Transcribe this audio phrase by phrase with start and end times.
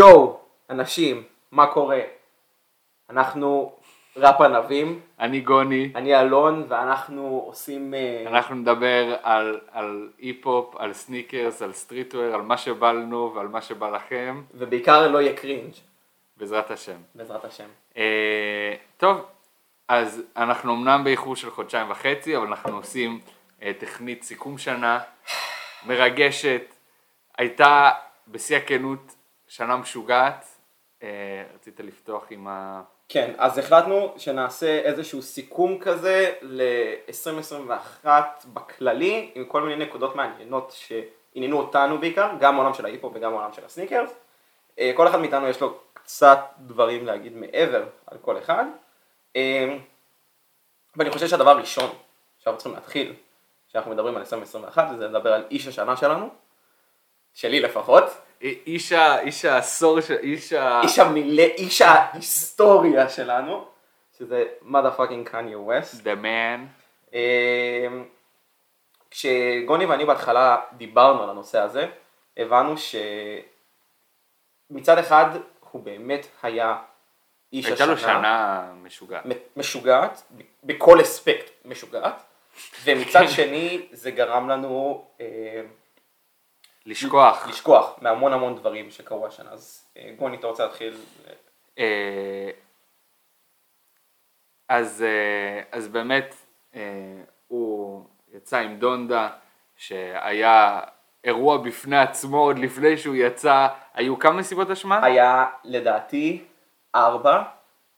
[0.00, 0.40] יואו,
[0.70, 2.00] אנשים, מה קורה?
[3.10, 3.72] אנחנו
[4.16, 7.94] ראפ ענבים, אני גוני, אני אלון, ואנחנו עושים...
[7.94, 13.48] אה, אנחנו נדבר על, על היפ-הופ, על סניקרס, על streetwear, על מה שבא לנו ועל
[13.48, 15.72] מה שבא לכם, ובעיקר לא יהיה קרינג',
[16.36, 16.96] בעזרת השם.
[17.14, 17.68] בעזרת השם.
[17.96, 19.26] אה, טוב,
[19.88, 23.20] אז אנחנו אמנם באיחור של חודשיים וחצי, אבל אנחנו עושים
[23.62, 24.98] אה, תכנית סיכום שנה
[25.86, 26.62] מרגשת.
[27.38, 27.90] הייתה
[28.28, 29.14] בשיא הכנות
[29.50, 30.46] שנה משוגעת.
[31.02, 32.82] אה, רצית לפתוח עם ה...
[33.08, 38.06] כן, אז החלטנו שנעשה איזשהו סיכום כזה ל-2021
[38.46, 43.52] בכללי, עם כל מיני נקודות מעניינות שעניינו אותנו בעיקר, גם העולם של ההיפו וגם העולם
[43.52, 44.10] של הסניקרס.
[44.78, 48.64] אה, כל אחד מאיתנו יש לו קצת דברים להגיד מעבר על כל אחד.
[49.36, 49.76] אה,
[50.96, 51.90] ואני חושב שהדבר הראשון
[52.38, 53.14] שאנחנו צריכים להתחיל,
[53.68, 56.28] כשאנחנו מדברים על 2021, זה לדבר על איש השנה שלנו,
[57.34, 58.04] שלי לפחות.
[58.42, 60.80] איש, ה, איש העשור, ש- איש ה...
[60.82, 63.64] איש המילה, איש ההיסטוריה שלנו,
[64.18, 65.94] שזה mother fucking קניה ווסט.
[66.06, 66.60] The man.
[67.12, 68.04] אמ,
[69.10, 71.86] כשגוני ואני בהתחלה דיברנו על הנושא הזה,
[72.36, 72.74] הבנו
[74.70, 75.26] שמצד אחד
[75.70, 76.76] הוא באמת היה
[77.52, 79.22] איש הייתה השנה, לו שנה משוגעת.
[79.56, 80.22] משוגעת,
[80.64, 82.22] בכל אספקט משוגעת,
[82.84, 85.62] ומצד שני זה גרם לנו אה,
[86.86, 87.46] לשכוח.
[87.48, 90.96] לשכוח מהמון המון דברים שקרו השנה, אז אה, גוני אתה רוצה להתחיל?
[91.78, 92.50] אה,
[94.68, 96.34] אז, אה, אז באמת
[97.48, 99.28] הוא יצא עם דונדה
[99.76, 100.80] שהיה
[101.24, 105.04] אירוע בפני עצמו עוד לפני שהוא יצא, היו כמה מסיבות אשמה?
[105.04, 106.44] היה לדעתי
[106.94, 107.42] ארבע,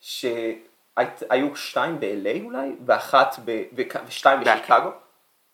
[0.01, 3.63] שהיו שתיים ב-LA אולי, ואחת ב...
[4.07, 4.91] ושתיים בשיקגו,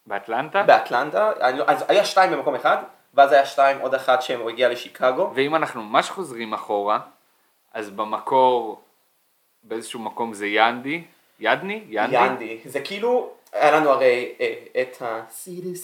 [0.06, 0.62] באטלנטה?
[0.62, 2.76] באטלנטה, לא- אז היה שתיים במקום אחד,
[3.18, 6.98] ואז היה שתיים עוד אחת שהוא הגיע לשיקגו, ואם אנחנו ממש חוזרים אחורה,
[7.72, 8.82] אז במקור,
[9.62, 11.02] באיזשהו מקום זה ינדי,
[11.40, 11.84] ידני?
[11.88, 12.16] ינדי?
[12.16, 15.02] ינדי, זה כאילו, היה לנו הרי אה, את
[15.44, 15.78] 3D,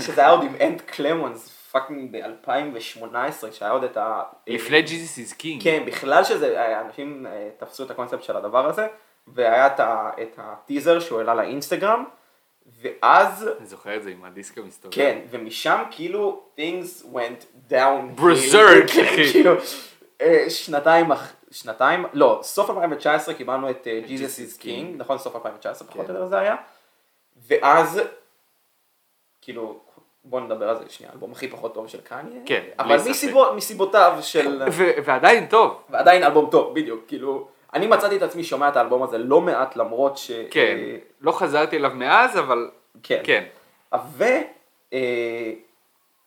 [0.00, 4.22] שזה היה עוד עם אנט קלמונס, fucking ב-2018, שהיה עוד את ה...
[4.46, 5.62] לפני Jesus Is King.
[5.62, 8.86] כן, בכלל שזה, אה, אנשים אה, תפסו את הקונספט של הדבר הזה,
[9.26, 12.04] והיה את, ה, את הטיזר שהוא העלה לאינסטגרם,
[12.82, 14.94] ואז, אני זוכר את זה עם הדיסק המסתובב.
[14.94, 18.20] כן, ומשם כאילו things went down.
[18.20, 19.32] Berserk, כן, אחי.
[19.32, 19.52] כאילו,
[20.48, 25.88] שנתיים, אח- שנתיים, לא, סוף 2019 קיבלנו את אה, Jesus Is King, נכון, סוף 2019
[25.88, 26.12] פחות כן.
[26.12, 26.56] או יותר זה היה,
[27.48, 28.00] ואז,
[29.42, 29.78] כאילו,
[30.24, 32.96] בוא נדבר על זה שנייה, האלבום הכי פחות טוב של קניה, כן, אבל.
[33.10, 34.62] מסיבות, מסיבותיו של...
[34.72, 35.82] ו- ועדיין טוב.
[35.90, 39.76] ועדיין אלבום טוב, בדיוק, כאילו, אני מצאתי את עצמי שומע את האלבום הזה לא מעט
[39.76, 40.30] למרות ש...
[40.50, 42.70] כן, אה, לא חזרתי אליו מאז, אבל
[43.02, 43.22] כן.
[43.24, 43.44] כן.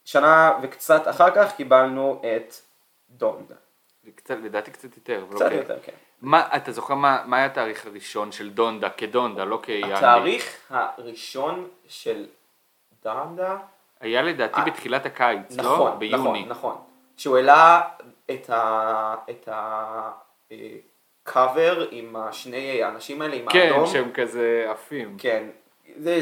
[0.04, 2.54] ושנה וקצת אחר כך קיבלנו את
[3.10, 3.54] דונדה.
[4.14, 5.24] קצת, לדעתי קצת יותר.
[5.30, 5.58] קצת אוקיי.
[5.58, 5.92] יותר, כן.
[6.22, 9.94] מה, אתה זוכר מה, מה היה התאריך הראשון של דונדה כדונדה, לא כיאנדי?
[9.94, 12.26] התאריך הראשון של
[13.04, 13.56] דונדה,
[14.00, 15.76] היה לדעתי אה, בתחילת הקיץ, נכון, לא?
[15.76, 16.44] נכון, ביוני.
[16.48, 16.76] נכון.
[17.16, 17.80] שהוא העלה
[18.30, 19.14] את ה...
[19.30, 20.10] את ה...
[21.26, 23.86] קאבר עם השני האנשים האלה, עם כן, האדום.
[23.86, 25.16] שהם כזה עפים.
[25.18, 25.48] כן,
[25.96, 26.20] זה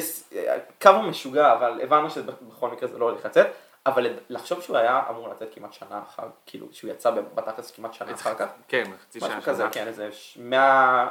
[0.79, 3.47] קאבר משוגע, אבל הבנו שבכל מקרה זה לא הולך לצאת,
[3.87, 8.15] אבל לחשוב שהוא היה אמור לצאת כמעט שנה אחר, כאילו שהוא יצא בתכלס כמעט שנה
[8.15, 9.41] אחר כך, כן, חצי משהו שנה.
[9.43, 9.71] כזה, שנה.
[9.71, 11.11] כן, איזה מאה,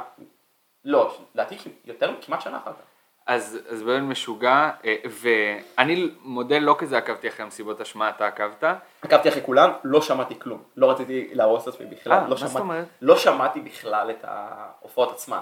[0.84, 2.93] לא, לדעתי יותר, כמעט שנה אחר כך.
[3.26, 8.64] אז, אז באמת משוגע, אה, ואני מודה לא כזה עקבתי אחרי המסיבות השמעה, אתה עקבת?
[9.02, 12.86] עקבתי אחרי כולם, לא שמעתי כלום, לא רציתי להרוס את עצמי בכלל, אה, לא אומרת?
[13.02, 15.40] לא שמעתי בכלל את ההופעות עצמן.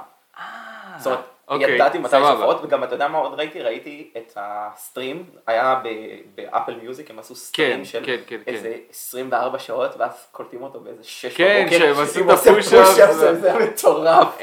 [0.96, 2.26] זאת אומרת, אוקיי, ידעתי מתי יש.
[2.26, 3.62] הופעות, וגם אתה יודע מה עוד ראיתי?
[3.62, 5.80] ראיתי את הסטרים, היה
[6.34, 8.52] באפל מיוזיק, הם עשו סטרים כן, של כן, כן, כן.
[8.54, 11.78] איזה 24 שעות, ואז קולטים אותו באיזה 6 כן, בבוקר.
[11.78, 14.38] שהם עשו את ה push-up, זה זה מטורף.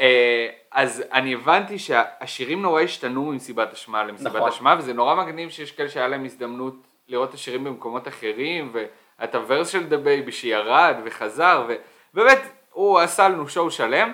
[0.72, 4.48] אז אני הבנתי שהשירים נורא השתנו ממסיבת השמעה למסיבת נכון.
[4.48, 6.74] השמעה, וזה נורא מגניב שיש כאלה שהיה להם הזדמנות
[7.08, 11.66] לראות את השירים במקומות אחרים, ואת ה verse של DaBaby שירד וחזר,
[12.14, 12.38] ובאמת
[12.72, 14.12] הוא עשה לנו show שלם,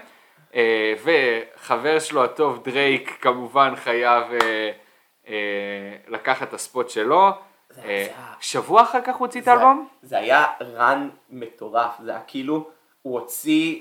[0.54, 4.70] אה, וחבר שלו הטוב דרייק כמובן חייב אה,
[5.28, 7.30] אה, לקחת את ה spot שלו.
[8.40, 9.88] שבוע אחר כך הוא הוציא את האלבום?
[10.02, 12.70] זה היה run מטורף, זה היה כאילו,
[13.02, 13.80] הוא הוציא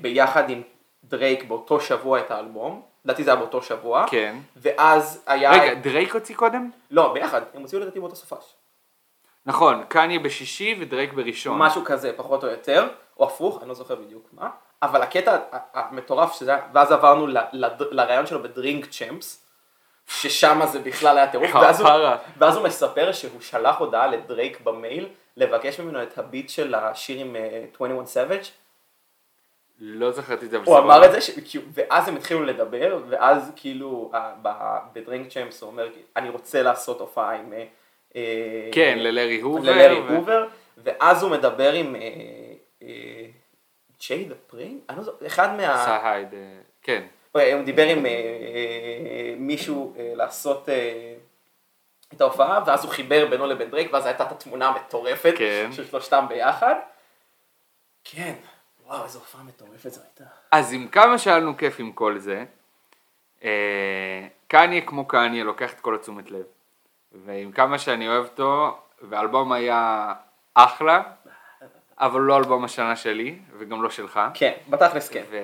[0.00, 0.62] ביחד עם
[1.08, 4.36] דרייק באותו שבוע את האלבום, לדעתי זה היה באותו שבוע, כן.
[4.56, 6.70] ואז היה, רגע, דרייק הוציא קודם?
[6.90, 8.54] לא ביחד, הם הוציאו לדעתי באותו סופש,
[9.46, 11.58] נכון, קניה בשישי ודרייק בראשון.
[11.58, 14.48] משהו כזה פחות או יותר, או הפוך, אני לא זוכר בדיוק מה,
[14.82, 15.38] אבל הקטע
[15.74, 17.26] המטורף שזה היה, ואז עברנו
[17.90, 19.44] לריאיון שלו ב Drink Champs,
[20.06, 21.90] ששם זה בכלל היה טירוף, ואז הוא-.
[22.38, 27.36] ואז הוא מספר שהוא שלח הודעה לדרייק במייל, לבקש ממנו את הביט של השיר עם
[27.36, 28.48] אה, 21 Savage,
[29.80, 30.78] לא זכרתי את זה, הוא.
[30.78, 31.30] אמר את זה, ש...
[31.72, 34.12] ואז הם התחילו לדבר, ואז כאילו
[34.92, 37.52] ב Drink Champs הוא אומר, אני רוצה לעשות הופעה עם...
[37.52, 37.64] אה,
[38.16, 39.70] אה, כן, ללארי הובר.
[39.70, 40.46] ללארי הובר,
[40.78, 42.00] ואז הוא מדבר עם אה,
[42.82, 43.26] אה,
[44.00, 45.82] ג'יי פרינס, אני לא זוכר, אחד מה...
[45.84, 46.38] סהייד, אה,
[46.82, 47.02] כן.
[47.34, 51.14] אוקיי, הוא דיבר עם אה, אה, מישהו אה, לעשות אה,
[52.14, 55.68] את ההופעה, ואז הוא חיבר בינו לבין דרייק, ואז הייתה את התמונה המטורפת כן.
[55.72, 56.74] של שלושתם ביחד.
[58.04, 58.34] כן,
[58.86, 60.24] וואו, איזו הופעה מטורפת זו הייתה.
[60.50, 62.44] אז עם כמה שהיה לנו כיף עם כל זה,
[63.44, 66.44] אה, קניה כמו קניה לוקח את כל התשומת לב.
[67.12, 70.12] ועם כמה שאני אוהב אותו, והאלבום היה
[70.54, 71.02] אחלה,
[71.98, 74.20] אבל לא אלבום השנה שלי, וגם לא שלך.
[74.34, 75.24] כן, בתכלס כן.
[75.30, 75.38] ו...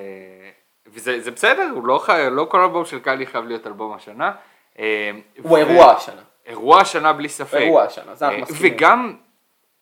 [0.86, 2.26] וזה זה בסדר, הוא לא, חי...
[2.30, 4.32] לא כל אלבום של קאני חייב להיות אלבום השנה.
[4.78, 5.10] אה,
[5.42, 6.22] הוא ו- אירוע השנה.
[6.46, 7.58] אירוע השנה בלי ספק.
[7.58, 8.74] אירוע השנה, זה אנחנו אה, מסכימים.
[8.74, 9.16] וגם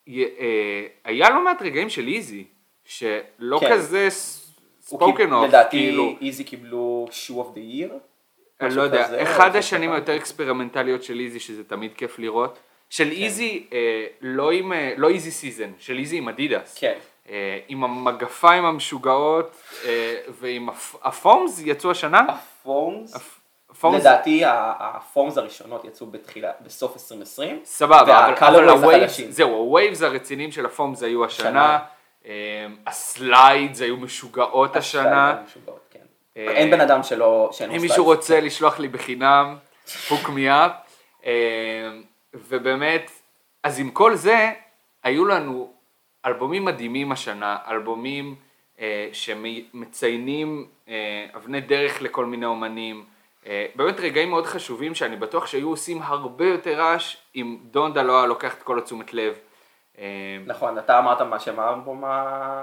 [0.09, 2.45] אה, היה לא מעט רגעים של Yeezy,
[2.89, 3.73] שלא כן.
[3.73, 4.09] כזה
[4.81, 7.93] spoken of, לדעתי כאילו, Yeezy קיבלו shoe of the year.
[8.61, 12.59] אני לא יודע, כזה, אחד השנים היותר אקספרימנטליות של Yeezy, שזה תמיד כיף לראות,
[12.91, 13.79] של Yeezy, אה,
[14.21, 16.79] לא עם, אה, לא Yeezy season, של Yeezy עם אדידס.
[16.79, 16.95] כן.
[17.31, 22.21] אה, עם המגפיים המשוגעות, אה, ועם הפ- ה foams יצאו השנה?
[22.29, 23.15] ה foams,
[23.71, 27.61] ה foams, לדעתי ה- ה foams הראשונות יצאו בתחילה, בסוף 2020.
[27.65, 29.21] סבבה, אבל, אבל ה waves.
[29.29, 31.79] זהו, ה waves הרציניים של ה foams היו השנה, שנה.
[32.29, 35.43] אה, ה slides היו משוגעות השנה.
[35.91, 35.99] כן.
[36.37, 37.83] אה, אין בן אדם שלא, אם.
[37.83, 39.57] מישהו רוצה לשלוח לי בחינם,
[40.09, 40.73] me up.
[41.27, 41.33] אה,
[42.35, 43.11] ובאמת,
[43.63, 44.51] אז עם כל זה,
[45.03, 45.73] היו לנו
[46.27, 48.35] אלבומים מדהימים השנה, אלבומים
[48.81, 53.05] אה, שמציינים אה, אבני דרך לכל מיני אומנים.
[53.47, 58.19] אה, באמת רגעים מאוד חשובים שאני בטוח שהיו עושים הרבה יותר רעש אם דונדה לא
[58.19, 59.35] היה לוקח את כל התשומת לב.
[59.99, 62.05] אה, נכון, אתה אמרת מה שם האלבום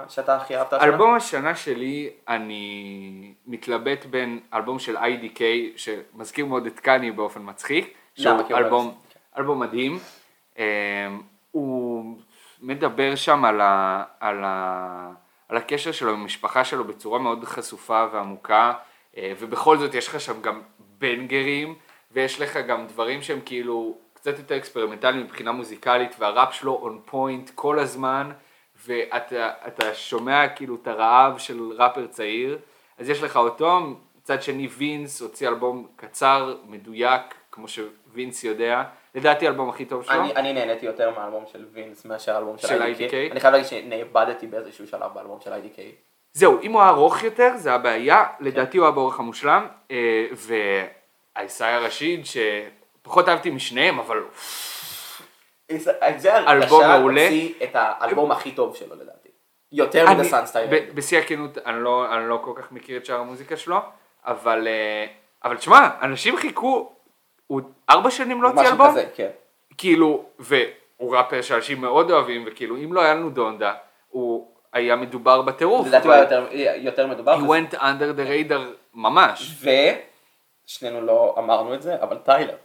[0.08, 0.88] שאתה הכי אהבת השנה?
[0.92, 5.40] אלבום השנה שלי, אני מתלבט בין אלבום של IDK,
[5.76, 8.92] שמזכיר מאוד את קאני באופן מצחיק, שהוא אלבום, לא-
[9.38, 9.98] אלבום מדהים.
[10.58, 11.08] אה,
[11.50, 12.04] הוא
[12.62, 15.10] מדבר שם על, ה, על, ה,
[15.48, 18.72] על הקשר שלו עם המשפחה שלו בצורה מאוד חשופה ועמוקה,
[19.16, 21.74] אה, ובכל זאת יש לך שם גם בנגרים,
[22.12, 27.50] ויש לך גם דברים שהם כאילו קצת יותר אקספרימנטליים מבחינה מוזיקלית, והראפ שלו on point
[27.54, 28.30] כל הזמן,
[28.86, 32.58] ואתה אתה שומע כאילו את הרעב של ראפר צעיר,
[32.98, 33.80] אז יש לך אותו,
[34.16, 38.82] מצד שני וינס הוציא אלבום קצר, מדויק, כמו שווינס יודע,
[39.14, 40.14] לדעתי האלבום הכי טוב שלו.
[40.14, 43.10] אני, אני נהניתי יותר מהאלבום של וינס מאשר האלבום של, של IDK.
[43.10, 43.32] IDK?
[43.32, 45.78] אני חייב להגיד שנאבדתי באיזשהו שלב באלבום של IDK.
[46.32, 50.26] זהו, אם הוא היה ארוך יותר, זה הבעיה, לדעתי הוא היה באורך המושלם, אה,
[51.36, 52.26] והאיסאי רשיד,
[53.06, 54.22] שפחות אהבתי משניהם, אבל
[56.16, 57.22] זה אלבום מעולה.
[57.22, 59.28] הוציא את האלבום הכי טוב שלו לדעתי.
[59.72, 60.70] יותר מ The Sun's Tirade.
[60.94, 63.76] בשיא הכנות, אני לא, אני לא כל כך מכיר את שאר המוזיקה שלו,
[64.24, 65.06] אבל, אה,
[65.44, 66.92] אבל תשמע, אנשים חיכו,
[67.46, 67.60] הוא
[67.90, 69.28] ארבע שנים לא הוציא משהו אלבום, כזה, כן.
[69.78, 73.74] כאילו, והוא ראפר שאנשים מאוד אוהבים, וכאילו, אם לא היה לנו דונדה,
[74.08, 75.86] הוא היה מדובר בטירוף.
[75.86, 77.34] לדעתי הוא היה יותר- יותר מדובר.
[77.36, 78.60] He went under the radar
[78.94, 79.64] ממש.
[80.68, 82.56] ושנינו לא אמרנו את זה, אבל טיילר,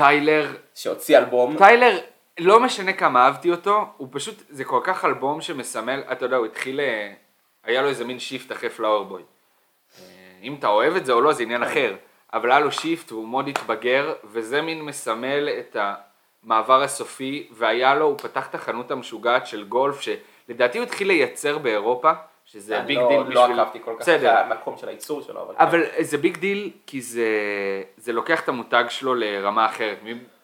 [0.00, 1.98] טיילר, שהוציא אלבום, טיילר,
[2.38, 6.46] לא משנה כמה אהבתי אותו, הוא פשוט, זה כל כך אלבום שמסמל, אתה יודע, הוא
[6.46, 7.12] התחיל, אה,
[7.64, 9.22] היה לו איזה מין shift אחרי Flower Boy.
[9.98, 10.04] אה,
[10.42, 11.96] אם אתה אוהב את זה או לא, זה עניין אחר,
[12.32, 15.76] אבל היה לו shift, הוא מאוד התבגר, וזה מין מסמל את
[16.44, 21.58] המעבר הסופי, והיה לו, הוא פתח את החנות המשוגעת של Golf, שלדעתי הוא התחיל לייצר
[21.58, 22.12] באירופה,
[22.52, 23.60] שזה big לא- דיל לא בשביל...
[23.60, 27.26] עקבתי כל כך בסדר, המקום של הייצור שלו, אבל אבל זה big deal כי זה,
[27.96, 29.98] זה לוקח את המותג שלו לרמה אחרת.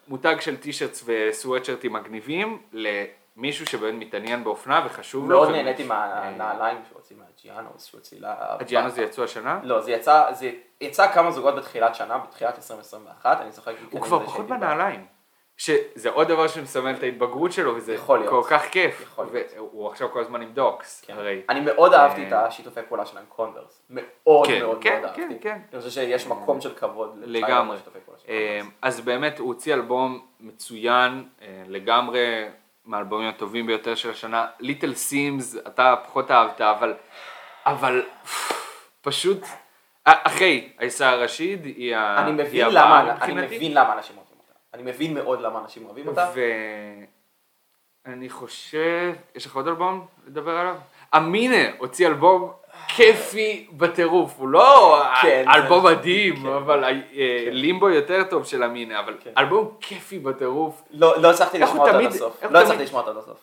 [0.09, 5.37] ממותג של טישרטס וסוואטשרטים מגניבים למישהו שבאמת מתעניין באופנה וחשוב לו.
[5.37, 8.35] מאוד נהניתי אה, מהנעליים שהוציא מהג'יאנוס, שהוציא לה...
[8.39, 9.61] הג'יאנו זה יצאו השנה?
[9.63, 14.17] לא, זה יצא, זה יצא כמה זוגות בתחילת שנה, בתחילת 2021, אני זוכר הוא כבר
[14.17, 15.16] את פחות בנעליים.
[15.57, 17.97] שזה עוד דבר שמסמל את ההתבגרות שלו וזה.
[18.07, 19.01] כל כך כיף.
[19.03, 19.47] יכול להיות.
[19.57, 21.15] והוא עכשיו כל הזמן עם דוקס, כן.
[21.17, 21.43] הרי.
[21.49, 23.83] אני מאוד אהבתי אה, את השיתופי פעולה שלהם, קונברס.
[23.91, 25.39] מאוד כן, מאוד כן, מאוד כן, אהבתי.
[25.41, 25.59] כן.
[25.73, 27.77] אני חושב שיש מקום של כבוד לגמרי.
[27.79, 28.25] של קונברס.
[28.83, 32.45] אז באמת הוא הוציא אלבום מצוין, אה, לגמרי
[32.85, 34.47] מהאלבומים הטובים ביותר של השנה.
[34.61, 36.95] ליטל סימס, אתה פחות אהבת, אבל,
[37.67, 38.03] אבל
[39.01, 39.41] פשוט,
[40.07, 43.57] אה, אחרי עיסא רשיד, היא ה- אני היא מבין הבאה למה, אני מבחינתי.
[43.57, 44.17] מבין למה אנשים.
[44.77, 46.31] אני מבין מאוד למה אנשים אוהבים אותה.
[48.07, 50.77] ואני חושב, יש לך עוד אלבום לדבר עליו?
[51.17, 52.53] אמינה הוציא אלבום
[52.89, 56.47] כיפי בטירוף, הוא לא כן, אלבום זה- מדהים, כן.
[56.49, 57.51] אבל אה, כן.
[57.53, 59.31] לימבו יותר טוב של אמינה, אבל כן.
[59.39, 60.83] אלבום כיפי בטירוף.
[60.91, 62.43] לא לא הצלחתי הוא לשמוע אותו עד הסוף.
[62.51, 63.39] לא הצלחתי לשמוע אותו עד הסוף.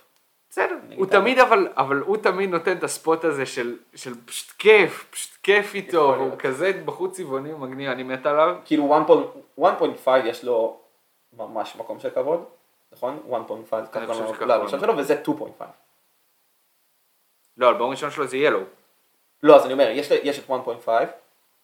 [0.50, 1.06] בסדר, הוא.
[1.06, 5.76] תמיד אבל, אבל הוא תמיד נותן את הספוט הזה של, של פשוט כיף, פשוט כיף
[5.76, 6.32] איתו, הוא.
[6.40, 8.56] כזה בחור צבעוני מגניב, אני מת עליו.
[8.66, 8.96] כאילו
[9.60, 9.66] 1.5
[10.26, 10.80] יש לו
[11.38, 12.46] ממש מקום של כבוד,
[12.92, 13.20] נכון?
[13.30, 13.34] 1.5
[13.92, 15.64] ככה לו לראשון קוראים שלו, וזה 2.5.
[17.58, 18.60] לא, האלבום הראשון שלו זה ילו,
[19.44, 20.90] לא, אז אני אומר, יש יש את 1.5,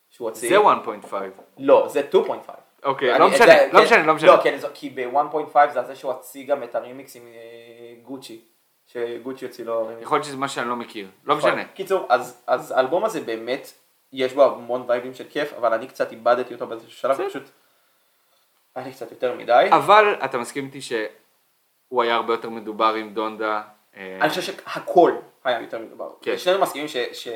[0.10, 0.50] שהוא הוציא.
[0.50, 1.14] זה 1.5.
[1.58, 2.52] לא, זה 2.5.
[2.84, 4.32] אוקיי, לא משנה, לא כן, משנה, לא משנה.
[4.32, 8.42] לא, כן, כי ב-1.5 זה זה שהוא הוציא גם את הרימיקס עם אה, גוצ'י,
[8.86, 10.04] שגוצ'י הוציא לו רימיקס.
[10.04, 11.50] יכול להיות שזה מה שאני לא מכיר, לא נכון.
[11.52, 11.66] משנה.
[11.66, 13.72] קיצור, אז, האלבום הזה באמת,
[14.14, 17.28] יש בו המון וייבים של כיף, אבל אני קצת איבדתי אותו באיזשהו שלב.
[17.28, 17.44] פשוט,
[18.80, 19.68] היה לי קצת יותר מדי.
[19.72, 23.62] אבל אתה מסכים איתי שהוא היה הרבה יותר מדובר עם דונדה.
[23.98, 25.12] אה, אני חושב שהכל
[25.44, 26.10] היה יותר מדובר.
[26.22, 26.38] כן.
[26.38, 27.28] שנינו מסכימים ש, ש,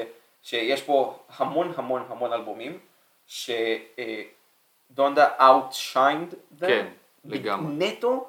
[0.42, 2.80] שיש פה המון המון המון אלבומים,
[3.28, 4.28] שדונדה
[5.40, 6.88] outshined them, כן,
[7.26, 7.88] לגמרי.
[7.88, 8.28] נטו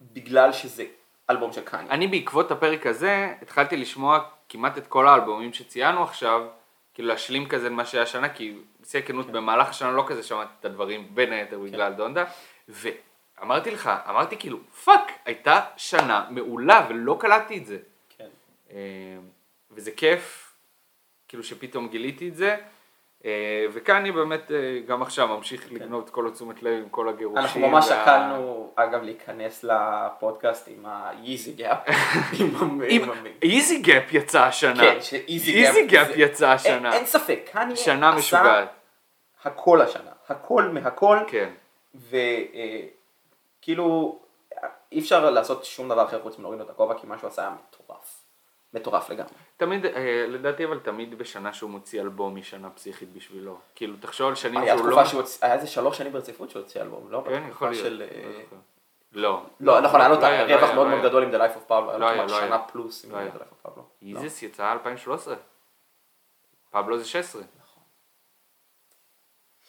[0.00, 0.84] בגלל שזה
[1.30, 1.90] אלבום של קניה.
[1.90, 6.46] אני בעקבות הפרק הזה התחלתי לשמוע כמעט את כל האלבומים שציינו עכשיו,
[6.94, 8.54] כאילו להשלים כזה למה שהיה השנה, כי
[8.86, 12.24] בשיא הכנות במהלך השנה לא כזה שמעתי את הדברים בין היתר בגלל דונדה,
[12.68, 17.78] ואמרתי לך, אמרתי כאילו fuck, הייתה שנה מעולה ולא קלטתי את זה.
[18.18, 18.24] כן.
[18.70, 18.76] אה,
[19.70, 20.52] וזה כיף,
[21.28, 22.56] כאילו שפתאום גיליתי את זה.
[23.24, 23.30] אה,
[23.72, 27.38] וקאני באמת אה, גם עכשיו ממשיך לגנוב את כל התשומת לב עם כל הגירושים.
[27.44, 31.92] אנחנו ממש וה- שקלנו, אגב, להיכנס לפודקאסט עם ה- Yeezy Gap.
[32.40, 34.82] עם עם עם ה- Yeezy Gap יצא השנה.
[34.82, 36.92] כן, ש-Yeezy Yeezy Gap זה- יצא אין- השנה.
[36.94, 38.68] אין ספק, קניה שנה משוגעת.
[39.46, 41.50] הכל השנה, הכל מהכל, כן.
[43.62, 44.18] וכאילו
[44.92, 47.42] אי אפשר לעשות שום דבר אחר חוץ מלהוריד לו את הכובע, כי מה שהוא עשה
[47.42, 48.22] היה מטורף.
[48.74, 49.32] מטורף לגמרי.
[49.56, 53.58] תמיד, אה, לדעתי אבל תמיד בשנה שהוא מוציא אלבום היא שנה פסיכית בשבילו.
[53.74, 55.04] כאילו, תחשוב על שנים שהוא לא...
[55.04, 57.22] שהוא היה איזה שלוש שנים ברציפות שהוא הוציא אלבום, לא?
[57.28, 57.84] כן, יכול להיות.
[57.84, 58.56] של, לא אה, זוכר.
[59.12, 59.42] לא.
[59.60, 61.08] לא, נכון, היה לו את לא לא הרווח מאוד לא מאוד.
[61.08, 62.40] גדול עם The Life of Pablo, היה לו לא כמעט לא.
[62.40, 63.18] שנה פלוס עם לא.
[63.18, 63.80] The Life of Pablo.
[64.02, 64.16] לא.
[64.16, 65.34] איזיס יצא 2013.
[66.70, 67.42] פבלו זה 16.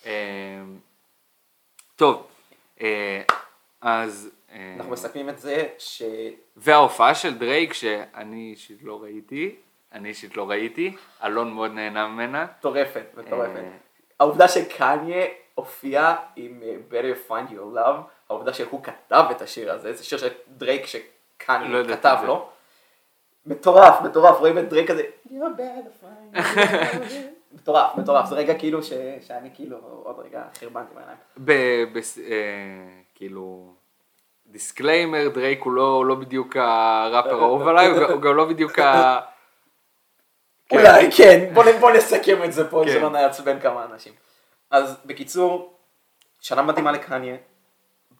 [0.08, 0.62] אה,
[1.96, 2.28] טוב,
[2.82, 3.22] אה,
[3.82, 4.30] אז...
[4.52, 6.04] אה, אנחנו מסכמים את זה ש...
[6.56, 9.56] וההופעה של דרייק שאני אישית לא ראיתי,
[9.94, 12.46] אני אישית לא ראיתי, אלון מאוד נהנה ממנה.
[12.60, 13.64] מטורפת, מטורפת.
[14.20, 18.00] העובדה שקניה הופיע עם Better Find Your Love,
[18.30, 22.18] העובדה שהוא כתב את השיר הזה, זה שיר של דרייק לא שקניה ידעתי כתב.
[22.28, 22.50] לו.
[23.46, 25.32] מטורף, מטורף, רואים את דרייק כזה, You're
[26.36, 28.94] your love." מטורף, מטורף, זה רגע כאילו ש-
[29.27, 31.18] שאני כאילו עוד רגע חרבנתי בעיניים.
[31.38, 32.24] ב- בס- אה,
[33.16, 33.74] כאילו,
[34.48, 39.20] disclaimer, דרייק הוא לא, לא בדיוק הראפר האהוב עליי, הוא גם- לא בדיוק ה...
[40.70, 40.77] כן.
[40.77, 42.92] אולי, כן, בוא נ- בוא נסכם את זה פה, כן.
[42.92, 44.13] שלא נעצבן כמה אנשים.
[44.72, 45.74] אז בקיצור,
[46.39, 47.36] שנה מדהימה לקניה.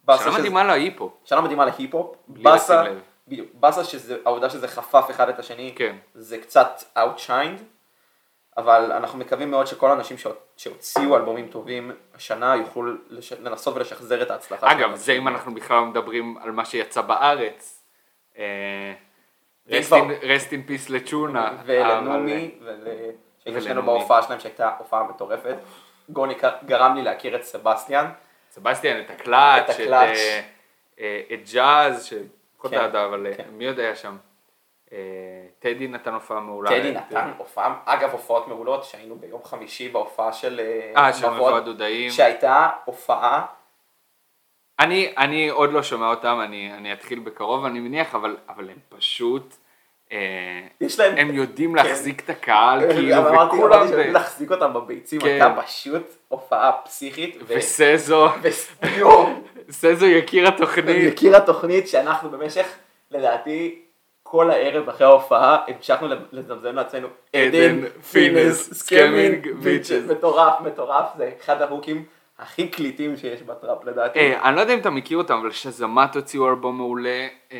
[0.06, 1.10] שנה שזה- מדהימה להיפו.
[1.24, 2.82] שנה מדהימה להיפ-הופ, באסה.
[3.28, 5.96] בדיוק, באסה שזה, העובדה שזה חפף אחד את השני, כן.
[6.14, 7.62] זה קצת outshined,
[8.58, 13.32] אבל אנחנו מקווים מאוד שכל האנשים שהוצ- שהוציאו אלבומים טובים השנה יוכלו לש...
[13.32, 14.96] לנסות ולשחזר את ההצלחה אגב, שלהם.
[14.96, 17.84] זה אם אנחנו בכלל מדברים על מה שיצא בארץ.
[19.68, 21.56] rest in peace לצ'ונה.
[21.64, 22.58] ולנומי,
[23.38, 23.82] שהיינו שנינו.
[23.82, 25.56] בהופעה שלהם שהייתה הופעה מטורפת,
[26.08, 26.34] גוני
[26.64, 28.10] גרם לי להכיר את סבסטיאן,
[28.50, 29.80] סבסטיאן, את הקלאץ', את.
[29.80, 30.40] אה,
[31.00, 33.44] אה, ג'אז, שפחות כן, ידע, אבל אה, כן.
[33.52, 34.16] מי עוד היה שם?
[34.92, 34.98] אה,
[35.58, 36.70] טדי נתן הופעה מעולה.
[36.70, 40.60] טדי אה, נתן הופעה, אגב הופעות מעולות, שהיינו ביום חמישי בהופעה של
[40.96, 42.10] אה, של מבוא מבוא הדודאים.
[42.10, 43.46] שהייתה הופעה,
[44.78, 48.76] אני, אני עוד לא שומע אותם, אני, אני אתחיל בקרוב אני מניח, אבל, אבל הם
[48.88, 49.56] פשוט,
[50.80, 55.26] יש להם, הם יודעים להחזיק את הקהל, כאילו, וכולם, אמרתי להחזיק אותם בביצים, כן.
[55.26, 58.28] הייתה פשוט הופעה פסיכית, וסזו,
[59.70, 62.66] סזו יקיר התוכנית, מכיר התוכנית שאנחנו במשך,
[63.10, 63.87] לדעתי,
[64.30, 67.80] כל הערב אחרי ההופעה, המשכנו לזמזם לעצמנו, עדן,
[68.12, 70.10] פינס, סקמינג, ביצ'ס.
[70.10, 72.04] מטורף, מטורף, זה אחד ההוקים
[72.38, 74.18] הכי קליטים שיש בטראפ לדעתי.
[74.18, 77.28] אה, אני לא יודע אם אתה מכיר אותם, אבל שזמת הוציאו אלבום מעולה.
[77.52, 77.58] אה,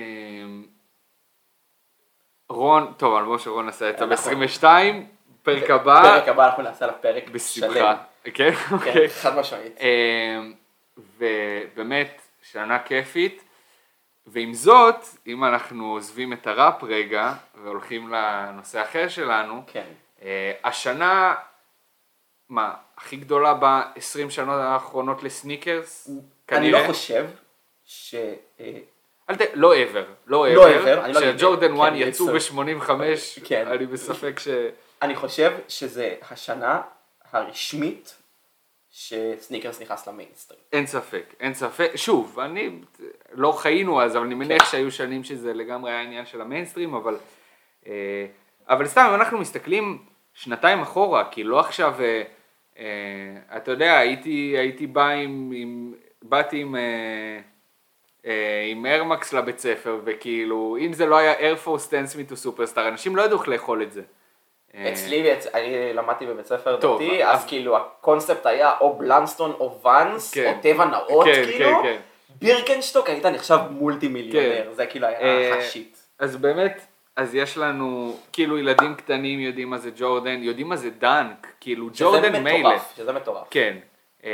[2.49, 4.41] רון, טוב, אלבום שרון עשה יצא נכון.
[4.41, 4.65] ב-22,
[5.43, 7.33] פרק הבא, פרק הבא אנחנו נעשה לה פרק שלם.
[7.33, 7.95] בשמחה.
[8.25, 8.33] כן?
[8.35, 9.09] כן, אוקיי.
[9.09, 9.79] חד משמעית.
[9.81, 10.41] אה,
[11.19, 13.48] ובאמת, שנה כיפית.
[14.33, 17.33] ועם זאת, אם אנחנו עוזבים את הראפ רגע,
[17.65, 19.87] והולכים לנושא אחר שלנו, כן.
[20.23, 21.35] אה, השנה,
[22.49, 26.11] מה, הכי גדולה ב-20 שנות האחרונות לסניקרס?
[26.53, 26.71] אני.
[26.71, 27.27] לא חושב
[27.85, 28.15] ש...
[28.61, 28.79] אה,
[29.31, 29.41] אל ת...
[29.55, 32.53] לא ever, לא לא ever, לא כן, 1 אני יצאו אצטרך.
[32.53, 32.91] ב-85,
[33.45, 33.69] כן.
[33.69, 34.49] אני בספק ש...
[35.03, 36.81] אני חושב שזה השנה
[37.33, 38.17] הרשמית
[38.99, 40.61] שסניקרס נכנס למיינסטרים.
[40.73, 42.71] אין ספק, אין ספק, שוב, אני,
[43.33, 47.17] לא חיינו אז, אבל אני מניח שהיו שנים שזה לגמרי היה עניין של המיינסטרים, אבל,
[47.87, 48.27] אה,
[48.69, 49.99] אבל סתם, אם אנחנו מסתכלים
[50.35, 52.23] שנתיים אחורה, כי לא עכשיו, אה,
[52.79, 57.41] אה, אתה יודע, הייתי, הייתי בא עם, עם באתי עם, אה,
[58.27, 62.31] אה, עם Air Max לבית ספר, וכאילו, אם זה לא היה Air Force, Stan Smith
[62.31, 64.03] או Superstar, אנשים לא ידעו איך לאכול את זה.
[64.79, 69.81] אה, אצלי, אצ- אני למדתי בבית ספר דתי, אז- כאילו הקונספט היה או בלנסטון או
[69.85, 70.53] ואנס, כן.
[70.57, 71.83] או טבע נאות, כן, כאילו.
[71.83, 71.97] כן.
[72.39, 74.73] בירקנשטוק היית נחשב מולטי מיליונר.
[74.73, 75.97] זה כאילו היה אה, השיט.
[76.19, 80.91] אז באמת, אז יש לנו, כאילו ילדים קטנים יודעים מה זה ג'ורדן, יודעים מה זה
[80.91, 82.71] דנק, כאילו ג'ורדן מילא.
[82.97, 83.47] שזה מטורף.
[83.51, 83.77] כן.
[84.25, 84.31] אה,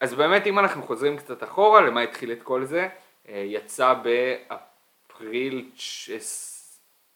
[0.00, 2.88] אז באמת אם אנחנו חוזרים קצת אחורה, למה התחיל את כל זה?
[3.28, 5.70] אה, יצא באפריל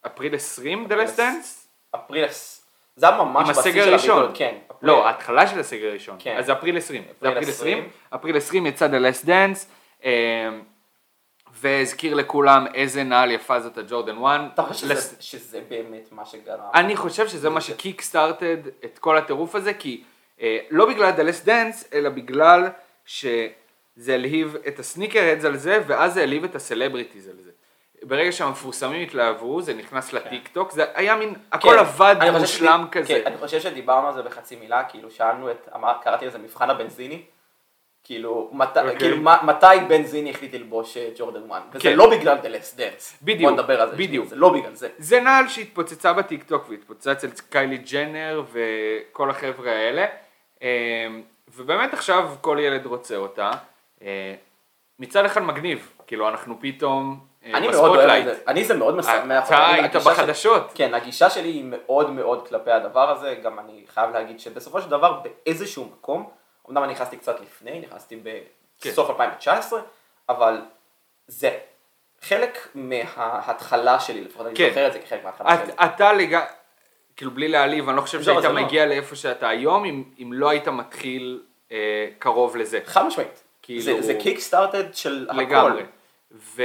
[0.07, 1.68] אפריל 20 The Last Dance?
[1.95, 2.25] אפריל,
[2.97, 3.95] זה היה ממש בשיא של.
[3.95, 4.55] הבידוד, כן.
[4.71, 4.91] אפריל.
[4.93, 6.17] לא, ההתחלה של הסגר הראשון.
[6.19, 6.37] כן.
[6.39, 7.03] אז זה אפריל 20.
[7.03, 7.79] זה אפריל אפריל 20.
[7.79, 7.89] 20.
[8.15, 9.67] אפריל 20 יצא The Last Dance,
[10.05, 10.49] אה,
[11.61, 14.41] והזכיר לכולם איזה נעל יפה זאת הג'ורדן 1.
[14.55, 16.59] אתה חושב לס- שזה- שזה באמת מה שגרם?
[16.75, 20.03] אני חושב שזה מה ש kickstarted את כל הטירוף הזה, כי
[20.41, 22.69] אה, לא בגלל The Last Dance, אלא בגלל
[23.05, 23.49] שזה
[24.15, 27.48] הלהיב את ה sneakerheads על זה, ואז זה הלהיב את ה celebrities על זה.
[28.03, 32.41] ברגע שהמפורסמים התלהבו, זה נכנס לטיק טוק, זה היה מין, הכל כן, עבד אני חושב
[32.41, 33.09] מושלם כזה.
[33.09, 36.71] כן, אני חושב שדיברנו על זה בחצי מילה, כאילו שאלנו את, אמר, קראתי לזה מבחן
[36.71, 37.23] הבנזיני,
[38.05, 38.99] כאילו, מת, אוקיי.
[38.99, 41.97] כאילו מתי בנזיני החליט ללבוש אה, ג'ורדן 1, וזה כן.
[41.97, 44.27] לא בגלל The Last Dance, בדיוק, בוא נדבר על זה, בדיוק.
[44.27, 49.73] זה לא בגלל זה, זה נעל שהתפוצצה בטיק טוק והתפוצצה אצל קיילי ג'נר וכל החבר'ה
[49.73, 50.07] האלה
[50.63, 50.69] אה,
[51.55, 53.51] ובאמת עכשיו כל ילד רוצה אותה
[54.03, 54.35] אה,
[54.99, 58.25] מצד אחד מגניב כאילו אנחנו פתאום אני מאוד אוהב את.
[58.25, 59.69] זה, אני זה מאוד משמח, אתה.
[59.69, 64.41] היית בחדשות כן, הגישה שלי היא מאוד מאוד כלפי הדבר הזה, גם אני חייב להגיד
[64.41, 66.31] שבסופו של דבר באיזשהו מקום,
[66.71, 68.21] אמנם אני נכנסתי קצת לפני, נכנסתי
[68.81, 68.91] כן.
[68.91, 69.81] בסוף 2019,
[70.29, 70.61] אבל
[71.27, 71.59] זה
[72.21, 74.69] חלק מההתחלה שלי, לפחות אני כן.
[74.69, 75.73] זוכר את זה כחלק מההתחלה שלי.
[75.73, 76.47] את- אתה לגמרי,
[77.17, 78.53] כאילו בלי להעליב, אני לא חושב לא, שהיית לא.
[78.53, 81.77] מגיע לאיפה שאתה היום אם, לא היית מתחיל אה,
[82.19, 82.81] קרוב לזה.
[82.85, 83.43] חד משמעית.
[83.63, 85.41] כאילו- זה, זה kickstarted של הכל.
[85.41, 85.83] לגמרי.
[86.33, 86.63] ו...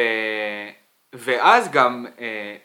[1.13, 2.55] ואז גם אה,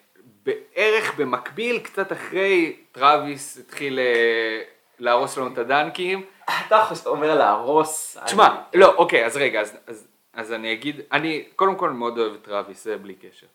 [0.43, 4.63] בערך במקביל, קצת אחרי, טראביס התחיל אה,
[4.99, 6.23] להרוס לנו את הדנקים.
[6.67, 8.17] אתה חושב- אומר להרוס.
[8.25, 12.19] תשמע, אני- לא, אוקיי, אז רגע, אז, אז, אז אני אגיד, אני קודם כל מאוד
[12.19, 13.47] אוהב את טראביס, זה בלי קשר.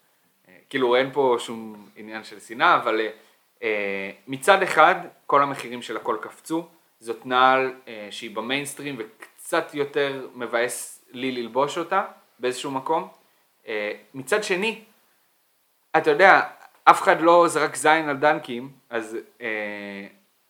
[0.49, 3.09] אה, כאילו אין פה שום עניין של שנאה, אבל אה,
[3.63, 6.67] אה, מצד אחד, כל המחירים של הכל קפצו,
[6.99, 12.03] זאת נעל אה, שהיא במיינסטרים וקצת יותר מבאס לי ללבוש אותה
[12.39, 13.07] באיזשהו מקום.
[13.67, 14.81] אה, מצד שני,
[15.97, 16.41] אתה יודע,
[16.83, 20.07] אף אחד לא זרק זין על דנקים, אז, אה,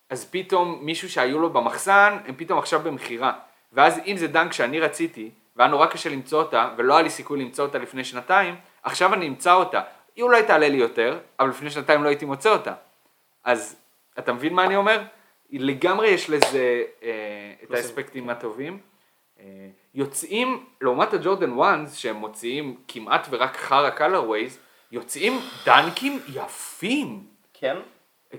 [0.10, 3.34] אז פתאום מישהו שהיו לו במחסן, הם פתאום עכשיו במכירה.
[3.74, 7.40] ואז אם זה דנק שאני רציתי, והיה נורא קשה למצוא אותה, ולא היה לי סיכוי
[7.40, 9.82] למצוא אותה לפני שנתיים, עכשיו אני אמצא אותה.
[10.16, 12.74] היא אולי תעלה לי יותר, אבל לפני שנתיים לא הייתי מוצא אותה.
[13.44, 13.76] אז
[14.20, 15.02] אתה מבין מה אני אומר?
[15.52, 17.10] לגמרי יש לזה אה,
[17.64, 18.80] את האספקטים הטובים.
[19.40, 19.46] אה,
[19.94, 24.60] יוצאים, לעומת הג'ורדן 1 שהם מוציאים כמעט ורק חרא colorways,
[24.92, 25.34] יוצאים
[25.66, 27.24] דנקים יפים.
[27.54, 27.78] כן?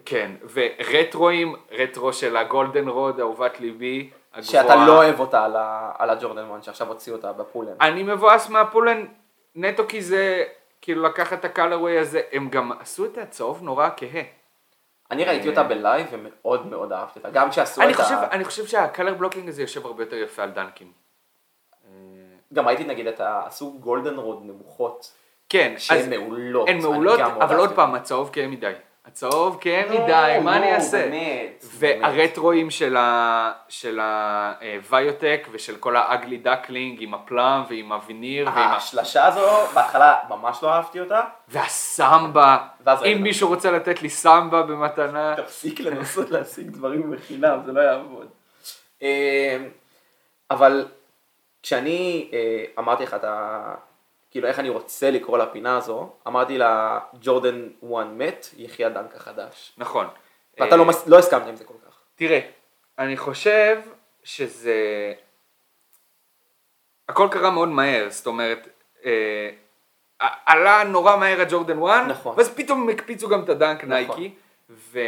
[0.05, 4.63] כן, ורטרואים, רטרו של ה Goldenrod, אהובת ליבי, הגבוהה.
[4.63, 7.73] שאתה לא אוהב אותה על ה- על הג'ורדן 1 שעכשיו הוציאו אותה ב Pollen.
[7.81, 9.07] אני מבואס מה Pollen
[9.55, 10.45] נטו כי זה,
[10.81, 14.23] כאילו לקחת את ה colorway הזה, הם גם עשו את הצהוב נורא כהה.
[15.11, 17.31] אני ראיתי אותה בלייב ומאוד מאוד אהבתי אותה.
[17.31, 18.31] גם כשעשו את ה...
[18.31, 20.93] אני חושב שה color blocking הזה יושב הרבה יותר יפה על דנקים.
[22.53, 23.43] גם ראיתי נגיד את ה...
[23.47, 25.13] עשו Goldenrod נמוכות.
[25.49, 26.69] כן, אז שהן מעולות.
[26.69, 28.73] הן מעולות, אבל עוד פעם, הצהוב כהה מדי.
[29.07, 31.09] הצהוב כהה לא, מדי, מה אני לא, אעשה?
[31.09, 31.65] באמת.
[31.79, 32.71] והרטרואים
[33.69, 38.59] של ה Viotech ושל כל ה Ugly Duckling עם ה Plum ועם ה Veneer ועם
[38.59, 38.77] ה...
[38.77, 41.21] השלשה הזו, בהתחלה ממש לא אהבתי אותה.
[41.49, 42.59] והסמבה,
[43.05, 43.23] אם.
[43.23, 48.27] מישהו רוצה לתת לי סמבה במתנה, תפסיק לנסות להשיג דברים בחינם, זה לא יעבוד.
[49.03, 49.57] אה,
[50.51, 50.89] אבל
[51.63, 53.75] כשאני אה, אמרתי לך את ה...
[54.35, 59.73] כאילו איך אני רוצה לקרוא לפינה הזו, אמרתי לה ג'ורדן 1 מת, יחי הדנק החדש.
[59.79, 60.07] נכון.
[60.61, 61.99] ואתה לא, מס- לא הסכמת עם זה כל כך.
[62.15, 62.41] תראה,
[62.99, 63.81] אני חושב
[64.25, 64.75] שזה...
[67.09, 68.69] הכל קרה מאוד מהר, זאת אומרת,
[69.05, 69.51] אה,
[70.47, 72.35] עלה נורא מהר הג'ורדן 1, נכון.
[72.39, 73.89] ואז פתאום הקפיצו גם את הדנק נכון.
[73.91, 74.35] נייקי,
[74.71, 74.99] ו...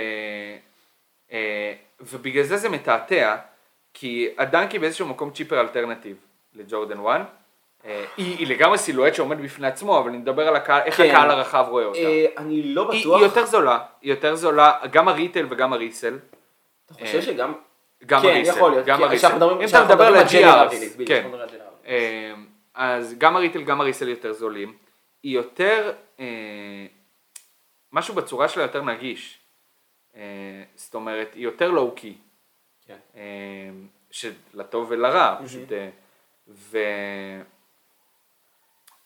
[1.32, 3.36] אה, ובגלל זה זה מתעתע,
[3.94, 6.16] כי הדנקי באיזשהו מקום cheaper alternative
[6.54, 7.22] לג'ורדן 1, אה,
[7.84, 11.10] היא, היא לגמרי silhouette שעומד בפני עצמו, אבל אני מדבר על הקהל, איך כן.
[11.10, 11.98] הקהל הרחב רואה אותה.
[11.98, 13.16] אה, אני לא היא, בטוח.
[13.16, 16.18] היא יותר זולה, היא יותר זולה, גם ה retail וגם ה resell.
[16.86, 17.52] אתה חושב שגם...
[18.06, 18.86] גם כן, הריסל, יכול להיות.
[18.86, 19.26] גם הריסל.
[19.26, 20.24] אם אתה מדבר על
[20.94, 21.30] בדיוק, כן.
[21.86, 22.32] אה,
[22.74, 24.76] אז גם הריטל, גם הריסל יותר זולים.
[25.22, 26.26] היא יותר, אה,
[27.92, 29.38] משהו בצורה שלה יותר נגיש.
[30.16, 30.22] אה,
[30.74, 32.14] זאת אומרת, היא יותר לואו-קי.
[32.86, 32.96] כן.
[33.16, 33.22] אה,
[34.10, 35.88] שלטוב ולרע, פשוט, אה,
[36.48, 36.78] ו...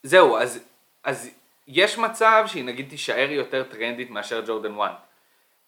[0.03, 0.65] זהו, אז,
[1.05, 1.31] אז
[1.69, 4.91] יש מצב שהיא נגיד תישאר יותר טרנדית מאשר ג'ורדן 1.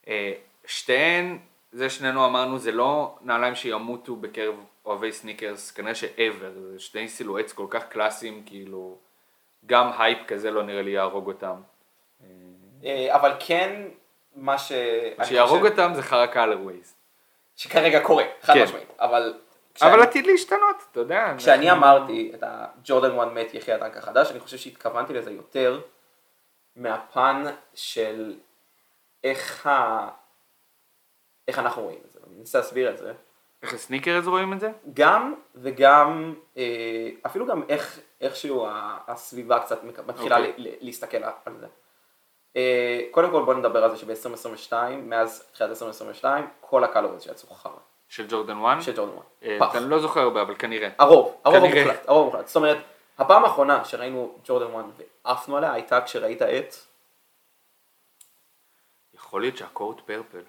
[0.09, 0.33] אה,
[0.67, 1.39] שתיהן,
[1.73, 4.55] זה שנינו אמרנו, זה לא נעליים שימותו בקרב
[4.87, 8.97] אוהבי סניקרס, כנראה ש-ever, זה שני silhouettes כל כך קלאסיים, כאילו,
[9.67, 11.55] גם הייפ כזה לא נראה לי יהרוג אותם.
[12.85, 13.83] אה, אבל כן,
[14.37, 14.73] מה ש...
[15.19, 16.95] מה שיהרוג חושב- אותם זה חרא colorways.
[17.57, 18.65] שכרגע קורה, חד כן.
[18.65, 18.89] משמעית.
[18.99, 19.35] אבל
[19.75, 21.35] כשאני- עתיד להשתנות, אתה יודע.
[21.39, 25.81] כשאני אנחנו- אמרתי את הג'ורדן 1 מת יחי הדנק החדש, אני חושב שהתכוונתי לזה יותר
[26.77, 28.35] מהפן של
[29.25, 30.09] איך ה...
[31.49, 32.19] איך אנחנו רואים את זה.
[32.27, 33.13] אני מנסה להסביר את זה.
[33.63, 34.71] איך הסניקרס רואים את זה?
[34.95, 38.67] גם וגם, אה, אפילו גם איך, איכשהו
[39.09, 40.55] הסביבה קצת מתחילה אוקיי.
[40.57, 41.67] ל- ל- להסתכל על זה.
[42.57, 47.73] אה, קודם כל בוא נדבר על זה שב-2022, מאז תחילת 2022, כל הקלוריות שיצאו חרא
[48.13, 48.83] של ג'ורדן 1?
[48.83, 49.75] של ג'ורדן 1.
[49.75, 49.79] אה.
[49.79, 50.89] אני לא זוכר הרבה, אבל כנראה.
[50.99, 51.65] הרוב, הרוב.
[51.65, 52.47] המוחלט, הרוב המוחלט.
[52.47, 52.77] זאת אומרת,
[53.19, 54.85] הפעם האחרונה שראינו ג'ורדן 1
[55.25, 56.75] ועפנו עליה הייתה כשראית את
[59.15, 60.43] יכול להיות שהקורט פרפל.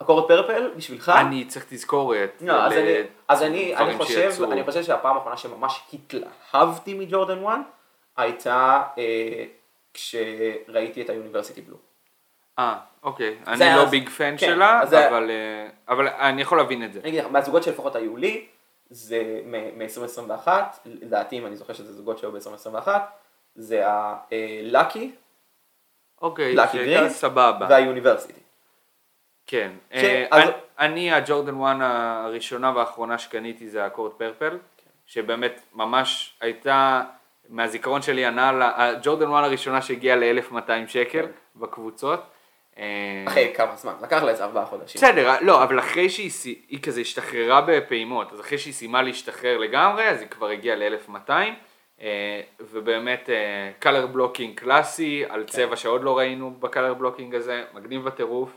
[0.00, 1.08] הקורד פרפל בשבילך.
[1.08, 2.30] אני צריך תזכורת.
[2.40, 2.94] לא, אז אני,
[3.28, 4.52] אז אני, דברים אני, חושב, שיצאו.
[4.52, 7.58] אני חושב שהפעם האחרונה שממש התלהבתי מג'ורדן 1
[8.16, 9.44] הייתה אה,
[9.94, 11.76] כשראיתי את היוניברסיטי בלו.
[12.58, 13.36] אה, אוקיי.
[13.46, 17.00] אני לא ביג פן כן, שלה, אבל אה, אבל אני יכול להבין את זה.
[17.00, 18.46] אני אגיד לך, מהזוגות שלפחות היו לי,
[18.90, 20.48] זה מ-2021,
[20.84, 22.88] לדעתי אם אני זוכר שזה זוגות שהיו ב-2021,
[23.54, 25.10] זה הלאקי
[26.22, 27.66] אוקיי, Lucky שהייתה סבבה.
[27.70, 28.40] והיוניברסיטי.
[29.46, 29.72] כן.
[29.90, 34.58] כן, אה, אני- הג'ורדן 1 הראשונה והאחרונה שקניתי זה הקורט פרפל,
[35.06, 37.02] שבאמת ממש הייתה,
[37.48, 42.20] מהזיכרון שלי, הנעל, הג'ורדן 1 הראשונה שהגיעה ל-1200 שקל בקבוצות.
[42.80, 44.98] אה, אחרי כמה זמן, לקח לה איזה ארבעה חודשים.
[44.98, 50.20] בסדר, לא, אבל אחרי שהיא כזה השתחררה בפעימות, אז אחרי שהיא סיימה להשתחרר לגמרי, אז
[50.20, 51.30] היא כבר הגיעה ל-1200,
[52.60, 53.28] ובאמת
[53.78, 55.46] color blocking קלאסי, על כן.
[55.46, 58.50] צבע שעוד לא ראינו ב color blocking הזה, מגניב בטירוף.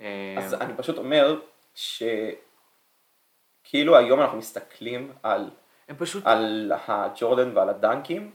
[0.00, 1.40] אה, אז אני פשוט אומר
[1.74, 2.36] שכאילו
[3.96, 5.50] היום אנחנו מסתכלים על,
[5.88, 8.30] הם פשוט, על הג'ורדן ועל הדנקים,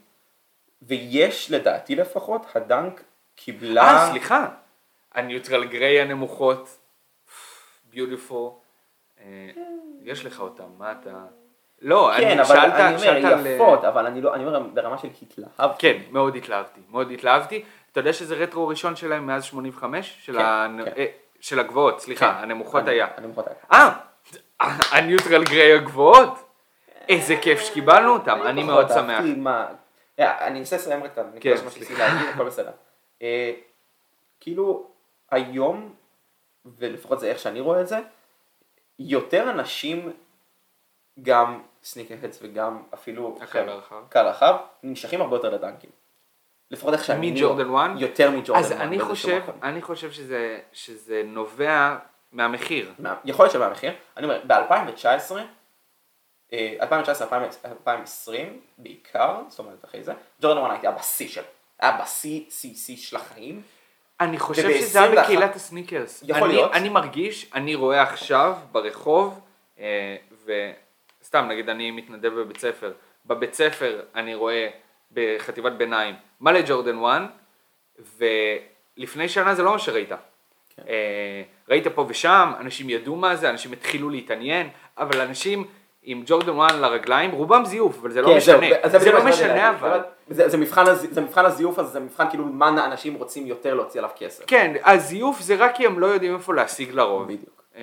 [0.82, 3.04] ויש לדעתי לפחות, הדנק
[3.36, 3.84] קיבלה...
[3.84, 4.48] אה, סליחה,
[5.15, 6.78] הניוטרל גריי הנמוכות,
[7.89, 8.52] ביוטיפול,
[10.04, 11.10] יש לך אותם, מה אתה...
[11.82, 13.47] לא, כן, אני אבל שאלת, אני אומר, שאלת על...
[13.47, 15.71] יפות, אבל אני לא, אני אומר ברמה של התלהב.
[15.80, 17.63] כן, מאוד התלהבתי, מאוד התלהבתי.
[17.91, 20.17] אתה יודע שזה רטרו ראשון שלהם מאז 85?
[20.21, 20.67] של, כן, ה...
[20.86, 20.91] כן.
[20.97, 21.06] אה,
[21.39, 23.08] של הגבוהות, סליחה, כן, הנמוכות אני- היה.
[23.17, 23.56] הנמוכות היה.
[23.71, 23.89] אה,
[24.91, 26.30] הניוטרל גריי הגבוהות?
[27.10, 29.24] איזה כיף שקיבלנו אותם, אני מאוד שמח.
[30.19, 31.93] אה, אני אנסה לסיים רק את הנקודה כן, סליחה.
[32.08, 32.71] להגיד, הכל בסדר.
[33.21, 33.52] אה,
[34.39, 34.90] כאילו,
[35.32, 35.94] היום,
[36.65, 38.00] ולפחות זה איך שאני רואה את זה,
[39.00, 40.12] יותר אנשים,
[41.22, 44.04] גם sneakerheads וגם אפילו הקהל הרחב.
[44.10, 45.89] קהל רחב, נמשכים הרבה יותר לדנקים.
[46.72, 47.89] לפחות איך שאני מג'ורדן 1?
[47.98, 48.72] יותר מג'ורדן 1.
[48.72, 49.41] אז אני חושב.
[49.63, 51.98] אני חושב שזה, שזה נובע
[52.32, 52.94] מהמחיר.
[53.00, 55.32] מה- יכול להיות שמהמחיר, אני אומר, ב-2019,
[56.52, 58.32] 2019-2020
[58.78, 61.41] בעיקר, זאת אומרת אחרי זה, ג'ורדן 1 הייתה בשיא של,
[61.80, 63.62] היה בשיא, שיא, שיא של החיים.
[64.22, 66.24] אני חושב שזה היה 21 בקהילת הסניקרס.
[66.28, 66.72] יכול אני, להיות.
[66.72, 69.40] אני מרגיש, אני רואה עכשיו ברחוב,
[69.80, 70.16] אה,
[71.22, 72.92] וסתם נגיד אני מתנדב בבית ספר,
[73.26, 74.68] בבית ספר אני רואה
[75.12, 77.22] בחטיבת ביניים מלא ג'ורדן 1,
[78.18, 80.10] ולפני שנה זה לא מה שראית.
[80.76, 80.84] כן.
[80.88, 85.68] אה, ראית פה ושם, אנשים ידעו מה זה, אנשים התחילו להתעניין, אבל אנשים
[86.04, 88.68] עם ג'ורדן 1 לרגליים, רובם זיוף, אבל זה לא כן, משנה.
[89.00, 89.70] זה לא משנה.
[89.70, 90.00] אבל.
[90.30, 93.74] זה, זה, מבחן, הז- זה מבחן הזיוף הזה, זה מבחן כאילו מה אנשים רוצים יותר
[93.74, 94.44] להוציא עליו כסף.
[94.48, 97.24] כן, הזיוף זה רק כי הם לא יודעים איפה להשיג לרוב.
[97.24, 97.64] בדיוק.
[97.78, 97.82] אה,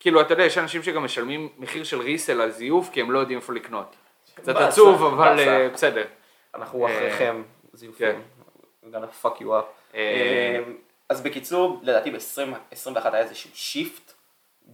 [0.00, 3.18] כאילו, אתה יודע, יש אנשים שגם משלמים מחיר של ריסל על זיוף, כי הם לא
[3.18, 3.96] יודעים איפה לקנות.
[4.34, 5.38] קצת עצוב, אבל.
[5.40, 6.04] אה, בסדר.
[6.54, 7.42] אנחנו אה, אחריכם,
[7.72, 8.06] זיופים.
[8.12, 8.18] כן.
[8.84, 9.94] I'm gonna fuck you up.
[9.94, 10.58] אה,
[11.08, 14.12] אז בקיצור, לדעתי ב-2021 היה איזשהו shift,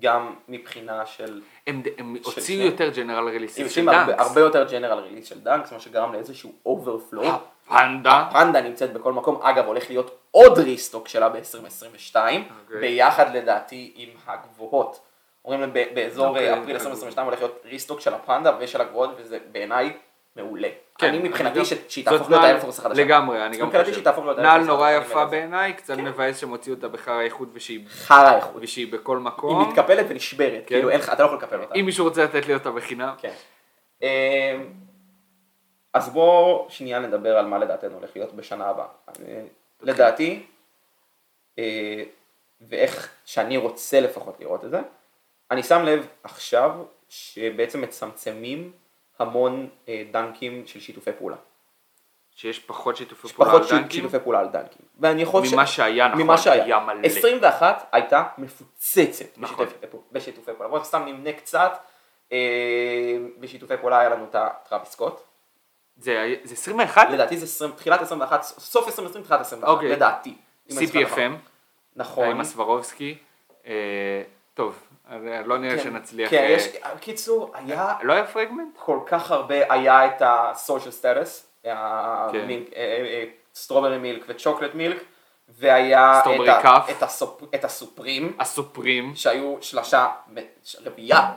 [0.00, 1.40] גם מבחינה של...
[1.66, 2.70] הם הם של הוציאו שניהם.
[2.70, 4.26] יותר ג'נרל ריליסים של יוצאים הרבה, Dunks.
[4.26, 7.22] הרבה יותר general release של Dunks, מה שגרם לאיזשהו overflow.
[7.68, 8.28] פנדה.
[8.32, 12.80] פנדה נמצאת בכל מקום, אגב הולך להיות עוד restock שלה ב-2022, אוקיי.
[12.80, 15.00] ביחד לדעתי עם הגבוהות.
[15.44, 16.74] אומרים להם באזור אוקיי, אה, אפריל אוקיי.
[16.74, 19.92] 2022 הולך להיות restock של הפנדה ושל הגבוהות, וזה בעיניי
[20.36, 20.68] מעולה.
[20.98, 23.00] כן, אני מבחינתי גם- ש- שהיא תהפוך להיות האיירפורס החדשה.
[23.04, 24.38] לגמרי, אני גם חושב.
[24.38, 25.30] נעל נורא יפה אני.
[25.30, 26.04] בעיניי, קצת כן.
[26.04, 28.52] מבאס שהם הוציאו אותה בחר האיכות ושהיא חרא האיכות.
[28.60, 29.68] ושהיא בכל היא מקום.
[29.68, 30.66] מתקפלת ונשברת, כן.
[30.66, 31.74] כאילו אין אתה לא יכול לקפל אותה.
[31.74, 33.14] אם מישהו רוצה לתת לי אותה בחינם.
[33.18, 33.32] כן.
[34.02, 34.06] אמ,
[35.94, 38.86] אז בואו שנייה נדבר על מה לדעתנו הולך להיות בשנה הבאה.
[39.08, 39.24] אוקיי.
[39.82, 40.42] לדעתי,
[41.58, 42.02] אה,
[42.68, 44.80] ואיך שאני רוצה לפחות לראות את זה,
[45.50, 46.70] אני שם לב עכשיו
[47.08, 48.72] שבעצם מצמצמים
[49.22, 51.36] המון אה, דנקים של שיתופי פעולה.
[52.34, 53.90] שיש פחות שיתופי פעולה פחות על דנקים.
[53.90, 54.86] שיתופי פעולה על דנקים.
[55.00, 55.54] ואני חושב...
[55.54, 56.64] ממה שהיה, נכון, ממה שהיה.
[56.64, 57.06] היה מלא.
[57.06, 59.66] 21 הייתה מפוצצת נכון.
[59.66, 60.68] בשיתופי בשיתופי פעולה.
[60.68, 61.72] בואו סתם נמנה קצת.
[62.32, 62.38] אה,
[63.40, 65.20] בשיתופי פעולה היה לנו את הטראביס סקוט.
[65.96, 67.10] זה זה 21?
[67.10, 69.88] לדעתי זה 20, תחילת 21, סוף 2020, תחילת 21, אוקיי.
[69.88, 70.36] לדעתי.
[70.68, 71.18] זוכר נכון.
[71.18, 71.32] CPFM,
[71.96, 72.28] נכון.
[72.28, 73.18] עם ה Swarovski.
[73.66, 74.22] אה,
[74.54, 76.30] טוב, אז, אה, לא נראה כן, שנצליח.
[76.30, 76.68] כן, אה, יש,
[77.00, 78.76] קיצור, היה לא היה פרגמנט?
[78.78, 82.48] כל כך הרבה, היה את ה- Social Status, כן.
[83.54, 85.04] strawberry milk ו chocolate milk,
[85.48, 86.26] והיה את
[86.64, 86.78] ה-.
[86.90, 89.12] את הסופ- את הסופרים, הסופרים.
[89.14, 90.08] שהיו שלושה,
[90.84, 91.30] רביעייה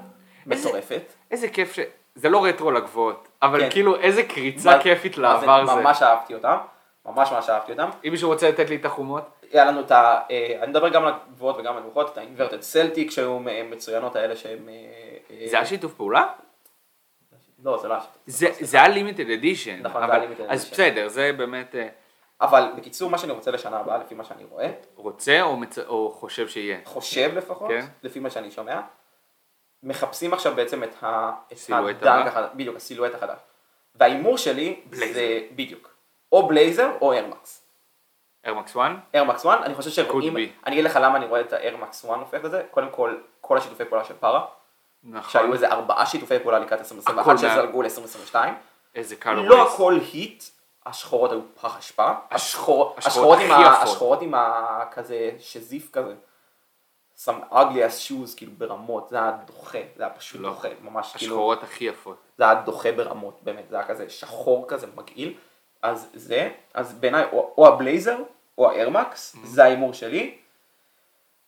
[0.46, 1.14] מטורפת.
[1.32, 1.80] איזה כיף ש...
[2.16, 3.70] זה לא רטרו לגבוהות, אבל כן.
[3.70, 5.76] כאילו איזה קריצה מה- כיפית לעבר זה.
[5.76, 6.58] ממש אהבתי אותם,
[7.06, 7.90] ממש ממש אהבתי אותם.
[8.06, 10.22] אם מישהו רוצה לתת לי את החומות, היה לנו את ה...
[10.32, 14.36] אה, אני מדבר גם על הגבוהות וגם על הנמוכות, את ה-inverted celtic שהיו מצוינות האלה
[14.36, 14.70] שהם...
[14.70, 14.74] אה,
[15.42, 16.26] אה, זה היה שיתוף פעולה?
[17.64, 18.22] לא, זה לא היה שיתוף.
[18.26, 19.80] זה זה היה לימיטד אדישן.
[19.82, 20.72] נכון, זה היה limited אז edition.
[20.72, 21.76] בסדר, זה באמת
[22.42, 26.12] אבל בקיצור, מה שאני רוצה לשנה הבאה, לפי מה שאני רואה, רוצה או מצ- או
[26.12, 26.78] חושב שיהיה.
[26.84, 27.86] חושב לפחות, כן.
[28.04, 28.82] לפי מה שאני שומע,
[29.84, 32.28] מחפשים עכשיו בעצם את הדנק?
[32.28, 33.38] החדש, בדיוק, הסילואט החדש.
[33.96, 35.14] וההימור שלי בלייזר.
[35.14, 35.96] זה בדיוק,
[36.32, 37.14] או בלייזר או
[38.46, 38.76] איירמקס.
[38.76, 38.92] ארמקס 1?
[39.14, 40.36] איירמקס 1, אני חושב שרואים.
[40.38, 43.86] אני אגיד לך למה אני רואה את האיירמקס 1 הופך לזה, קודם כל, כל השיתופי
[43.86, 44.46] פעולה של פארה,
[45.04, 45.30] נכון.
[45.32, 48.36] שהיו איזה ארבעה שיתופי פעולה לקראת 2021 הכל מה- שזלגו ל-2022,
[48.96, 50.44] איזה קל לא הכל היט,
[50.86, 53.82] השחורות היו פח אשפה, השחור- השחורות השחורות עם ה-.
[53.84, 54.86] השחורות עם ה...
[54.92, 56.14] כזה שזיף כזה,
[57.26, 57.56] some ugly
[57.88, 60.50] as shoes כאילו ברמות, זה היה דוחה, זה היה פשוט לא.
[60.50, 62.18] דוחה, ממש כאילו, השחורות הכי יפות.
[62.38, 65.34] זה היה דוחה ברמות, באמת, זה היה כזה שחור כזה מגעיל,
[65.82, 68.18] אז זה, אז בעיניי או, או הבלייזר
[68.58, 69.48] או האיירמקס, Mm-hmm.
[69.48, 70.36] זה ההימור שלי.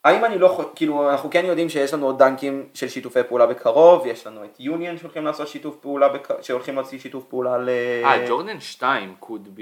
[0.03, 4.05] האם אני לא, כאילו, אנחנו כן יודעים שיש לנו עוד דנקים של שיתופי פעולה בקרוב,
[4.05, 6.41] יש לנו את יוניון שהולכים לעשות שיתוף פעולה, בק...
[6.41, 7.69] שהולכים להוציא שיתוף פעולה ל...
[8.03, 9.25] אה, ג'ורדן 2 could
[9.57, 9.61] be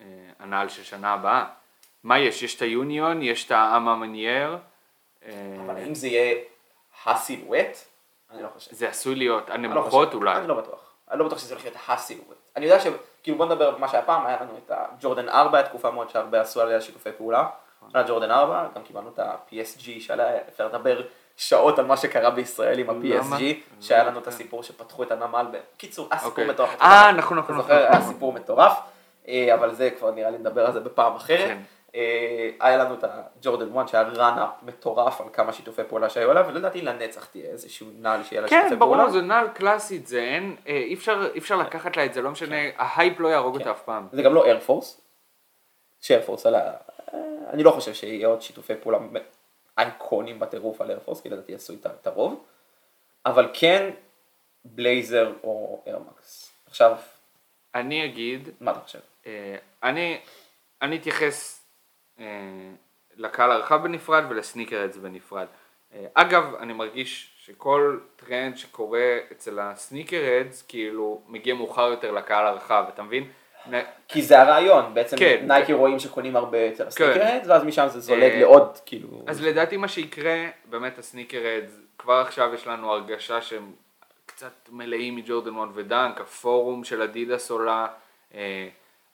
[0.00, 0.06] אה,
[0.38, 1.44] הנעל של שנה הבאה.
[2.04, 2.42] מה יש?
[2.42, 4.56] יש את היוניון, יש את האמה מנייר.
[5.26, 5.32] אה,
[5.66, 6.38] אבל האם זה יהיה
[7.06, 7.76] הסילואט?
[8.30, 8.72] אני לא חושב.
[8.74, 10.18] זה עשוי להיות אני לא הנמוכות חושב.
[10.18, 10.36] אולי.
[10.36, 10.94] אני לא בטוח.
[11.10, 12.36] אני לא בטוח שזה הולך להיות הסילואט.
[12.56, 12.80] אני יודע
[13.20, 16.10] שכאילו בוא נדבר על מה שהיה פעם, היה לנו את הג'ורדן 4, היה תקופה מאוד
[16.10, 17.46] שהרבה עשו עליה שיתופי פעולה.
[17.78, 17.90] נכון.
[17.94, 21.02] היה ג'ורדן 4, גם קיבלנו את ה-PSG שעליה אפשר לדבר
[21.36, 22.90] שעות על מה שקרה בישראל עם?
[22.90, 23.42] ה-PSG,
[23.80, 24.28] שהיה לנו את יודע.
[24.28, 26.48] הסיפור שפתחו את הנמל, בקיצור, היה סיפור אוקיי.
[26.48, 26.82] מטורף.
[26.82, 28.12] אה, נכון, נכון, אתה נכון, זוכר, היה נכון.
[28.12, 28.80] סיפור מטורף,
[29.28, 31.56] אה, אבל זה כבר נראה לי נדבר על זה בפעם אחרת.
[31.92, 31.98] כן.
[31.98, 36.44] אה, היה לנו את הג'ורדן 1 שהיה ראנאפ מטורף על כמה שיתופי פעולה שהיו עליו,
[36.48, 38.96] ולדעתי לנצח תהיה איזשהו נעל שיהיה לה שיתופי כן, פעולה.
[38.96, 40.94] ברור, זה נעל קלאסית, זה אין, אה, אי
[41.38, 44.08] אפשר, לקחת לה את זה, לא משנה, ההייפ לא יהרוג אותה אף פעם.
[44.12, 45.00] זה גם לא Air Force,
[46.00, 46.72] ש Air Force עלה,
[47.52, 48.98] אני לא חושב שיהיה עוד שיתופי פעולה
[49.78, 52.44] אייקונים בטירוף על Air Force, כי לדעתי יעשו איתה את הרוב,
[53.26, 53.90] אבל כן
[54.64, 56.52] בלייזר או Air Max.
[56.66, 56.96] עכשיו,
[57.74, 58.98] אני אגיד, מה אתה חושב?
[59.26, 60.18] אה, אני,
[60.96, 61.59] אתייחס
[63.16, 65.46] לקהל הרחב בנפרד ול sneakerheads בנפרד.
[65.94, 72.46] אה, אגב, אני מרגיש שכל טרנד שקורה אצל ה sneakerheads, כאילו, מגיע מאוחר יותר לקהל
[72.46, 73.24] הרחב, אתה מבין?
[74.08, 75.44] כי זה הרעיון, בעצם כן.
[75.48, 76.86] נייקי רואים שקונים הרבה אצל כן.
[76.88, 81.04] ה sneakerheads, ואז משם זה זולג אה, לעוד, כאילו, אז לדעתי מה שיקרה, באמת ה
[81.04, 83.72] sneakerheads, כבר עכשיו יש לנו הרגשה שהם
[84.26, 87.86] קצת מלאים מג'ורדן 1 ו Dunk, הפורום של אדידס עולה,
[88.34, 88.68] אה,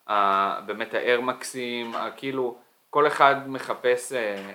[0.07, 2.57] ה- באמת ה Air Max ים, ה- כאילו
[2.89, 4.51] כל אחד מחפש אה,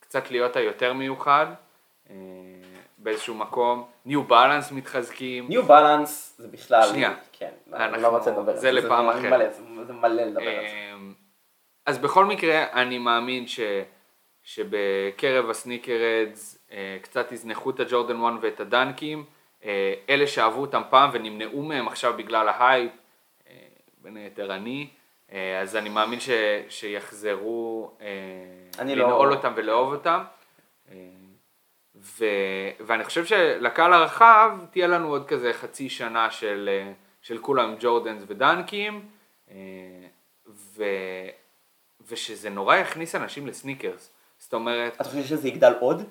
[0.00, 1.46] קצת להיות היותר מיוחד
[2.10, 2.14] אה,
[2.98, 7.14] באיזשהו מקום, ניו בלנס מתחזקים, ניו בלנס זה בכלל, שנייה.
[7.32, 9.32] כן, אנחנו- אני לא רוצה לדבר על זה לפעם זה אחרת.
[9.32, 10.92] מלא, זה- זה מלא לדבר על זה.
[10.94, 11.12] אמ,
[11.86, 13.60] אז בכל מקרה, אני מאמין ש,
[14.42, 19.24] שבקרב ה sneakerheads אה, קצת יזנחו את הג'ורדן 1 ואת הדנקים,
[19.64, 22.92] אה, אלה שאהבו אותם פעם ונמנעו מהם עכשיו בגלל ההייפ,
[23.48, 23.52] אה,
[23.98, 24.95] בין היתר אני, אה,
[25.32, 26.30] אז אני מאמין ש,
[26.68, 30.22] שיחזרו אה, לא- לנעול אותם ולאהוב אותם.
[30.90, 30.96] אה,
[31.96, 32.24] ו,
[32.80, 38.22] ואני חושב שלקהל הרחב תהיה לנו עוד כזה חצי שנה של, אה, של כולם ג'ורדנס
[38.26, 39.08] ודנקים,
[39.50, 39.56] אה,
[40.48, 40.84] ו,
[42.08, 44.10] ושזה נורא יכניס אנשים לסניקרס.
[44.38, 46.02] זאת אומרת, אתה חושב שזה יגדל עוד?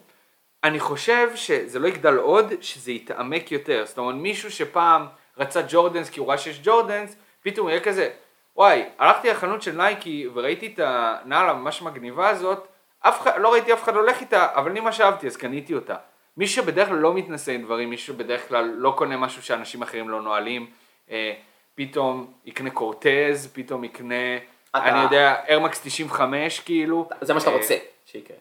[0.63, 3.86] אני חושב שזה לא יגדל עוד, שזה יתעמק יותר.
[3.86, 5.06] זאת אומרת, מישהו שפעם
[5.38, 8.10] רצה Jordans כי הוא ראה שיש Jordans, פתאום יהיה כזה,
[8.56, 12.68] וואי, הלכתי לחנות של נייקי וראיתי את הנעל הממש מגניבה הזאת,
[13.00, 15.96] אף אחד, לא ראיתי אף אחד הולך איתה, אבל אני ממש אהבתי אז קניתי אותה.
[16.38, 20.10] מי שבדרך כלל לא מתנסה עם דברים, מי שבדרך כלל לא קונה משהו שאנשים אחרים
[20.10, 20.70] לא נועלים,
[21.12, 21.34] אה,
[21.76, 24.38] פתאום יקנה Cortez, פתאום יקנה,
[24.70, 27.10] אתה- אני יודע, Air Max 95 כאילו.
[27.22, 28.38] זה מה שאתה אה, רוצה שיקרה.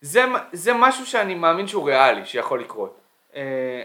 [0.00, 3.00] זה, זה משהו שאני מאמין שהוא ריאלי, שיכול לקרות.
[3.36, 3.82] אה,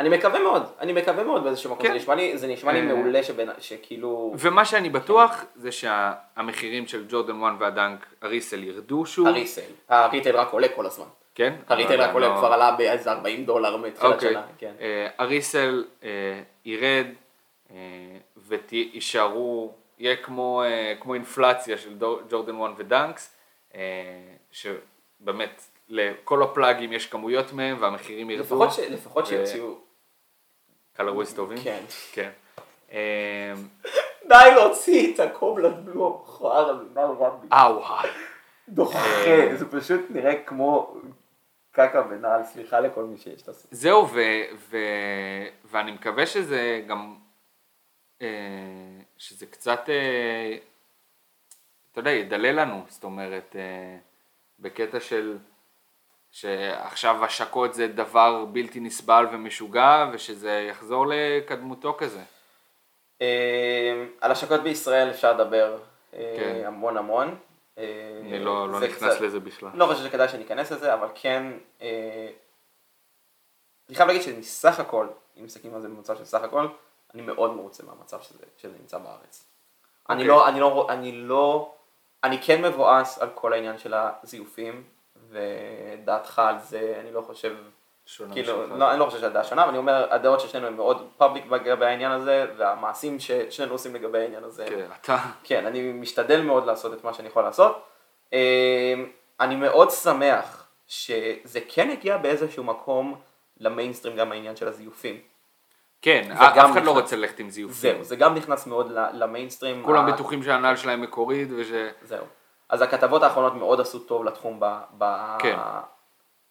[0.00, 1.92] אני מקווה מאוד, אני מקווה מאוד באיזשהו מקום, כן.
[1.92, 2.84] זה נשמע לי, זה נשמע לי אה.
[2.84, 9.26] מעולה שבין, שכאילו, ומה שאני בטוח זה שהמחירים של ג'ורדן 1 והדנק הריסל ירדו שוב.
[9.26, 11.54] הריסל, הריטייל רק עולה כל הזמן, כן?
[11.68, 14.30] הריטייל אבל רק עולה, לא- כבר עלה באיזה 40 דולר מתחילת אוקיי.
[14.30, 14.72] שנה, כן.
[14.80, 16.08] אה, הריסל אה,
[16.64, 17.06] ירד
[17.70, 17.76] אה,
[18.36, 21.94] ויישארו, יהיה כמו, אה, כמו אינפלציה של
[22.30, 23.36] ג'ורדן 1 ודנקס,
[23.74, 23.80] אה,
[24.50, 28.42] שבאמת לכל הפלאגים יש כמויות מהם והמחירים ירדו.
[28.44, 29.78] לפחות ש- לפחות ו- שיוציאו,
[30.92, 31.58] קלרוויז טובים?
[31.64, 31.84] כן.
[32.12, 32.30] כן.
[32.92, 33.52] אה,
[34.28, 37.46] די להוציא את הקובלט בלו המכוער הזה, די רבי.
[37.52, 38.08] אה וואי.
[38.68, 39.56] דוחה, אה.
[39.56, 40.94] זה פשוט נראה כמו
[41.70, 43.68] קקה ונעל, סליחה לכל מי שיש את הסיפור.
[43.78, 44.20] זהו, ו,
[44.70, 44.76] ו,
[45.64, 47.16] ואני מקווה שזה גם,
[48.22, 48.26] אה,
[49.16, 50.56] שזה קצת, אה,
[51.92, 53.56] אתה יודע, ידלל לנו, זאת אומרת,
[54.58, 55.36] בקטע של,
[56.34, 62.22] שעכשיו השקות זה דבר בלתי נסבל ומשוגע, ושזה יחזור לקדמותו כזה.
[63.22, 65.78] אה, על השקות בישראל אפשר לדבר
[66.14, 66.62] אה, כן.
[66.66, 67.36] המון המון.
[67.78, 67.84] אה,
[68.20, 69.70] אני לא, לא נכנס קצת- לזה בכלל.
[69.74, 71.52] לא חושב שכדאי שניכנס לזה, אבל כן,
[73.88, 75.06] אני חייב להגיד שמסך הכל,
[75.40, 76.66] אם מסתכלים על זה במצב של סך הכל,
[77.14, 79.44] אני מאוד מרוצה מהמצב שזה, שזה נמצא בארץ.
[80.10, 80.28] אני אוקיי.
[80.28, 81.72] לא, אני לא, אני לא,
[82.24, 84.84] אני כן מבואס על כל העניין של הזיופים,
[85.34, 87.56] ודעתך על זה, אני לא חושב,
[88.06, 88.66] שונה כאילו.
[88.76, 91.44] לא, אני לא חושב שהדעה שונה, אבל אני אומר, הדעות של שנינו הן מאוד פאבליק
[91.50, 96.66] לגבי העניין הזה, והמעשים ששנינו עושים לגבי העניין הזה, כן, אתה, כן, אני משתדל מאוד
[96.66, 97.82] לעשות את מה שאני יכול לעשות.
[98.32, 98.94] אה,
[99.40, 103.20] אני מאוד שמח שזה כן הגיע באיזשהו מקום
[103.60, 105.20] למיינסטרים גם העניין של הזיופים.
[106.02, 106.88] כן, אף אחד לא נכנס.
[106.88, 107.74] רוצה ללכת עם זיופים.
[107.94, 109.82] זהו, זה גם נכנס מאוד למיינסטרים.
[109.84, 111.66] כולם ה- בטוחים שהנעל שלהם מקורית, וש...
[112.02, 112.24] זהו.
[112.68, 115.04] אז הכתבות האחרונות מאוד עשו טוב לתחום ב, ב,
[115.38, 115.56] כן.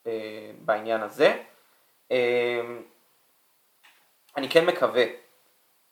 [0.08, 1.38] אה, בעניין הזה.
[2.12, 2.62] אה,
[4.38, 5.04] אני כן מקווה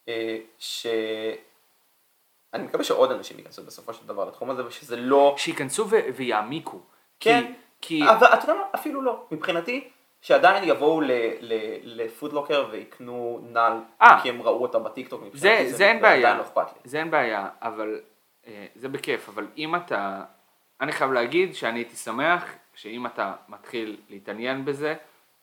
[0.07, 0.87] אה, ש...
[2.53, 5.35] אני מקווה שעוד אנשים ייכנסו בסופו של דבר לתחום הזה ושזה לא...
[5.37, 6.79] שייכנסו ו- ויעמיקו.
[7.19, 8.63] כן, כי, אבל אתה יודע מה?
[8.75, 9.25] אפילו לא.
[9.31, 9.89] מבחינתי,
[10.21, 11.01] שעדיין יבואו
[11.83, 14.19] לפודלוקר ויקנו נעל, אה.
[14.23, 15.21] כי הם ראו אותה בטיקטוק.
[15.33, 16.89] זה, מבחינתי זה אין בעיה, לא אכפת לי.
[16.89, 17.99] זה אין בעיה, אבל
[18.75, 20.23] זה בכיף, אבל אם אתה,
[20.81, 24.95] אני חייב להגיד שאני הייתי שמח שאם אתה מתחיל להתעניין בזה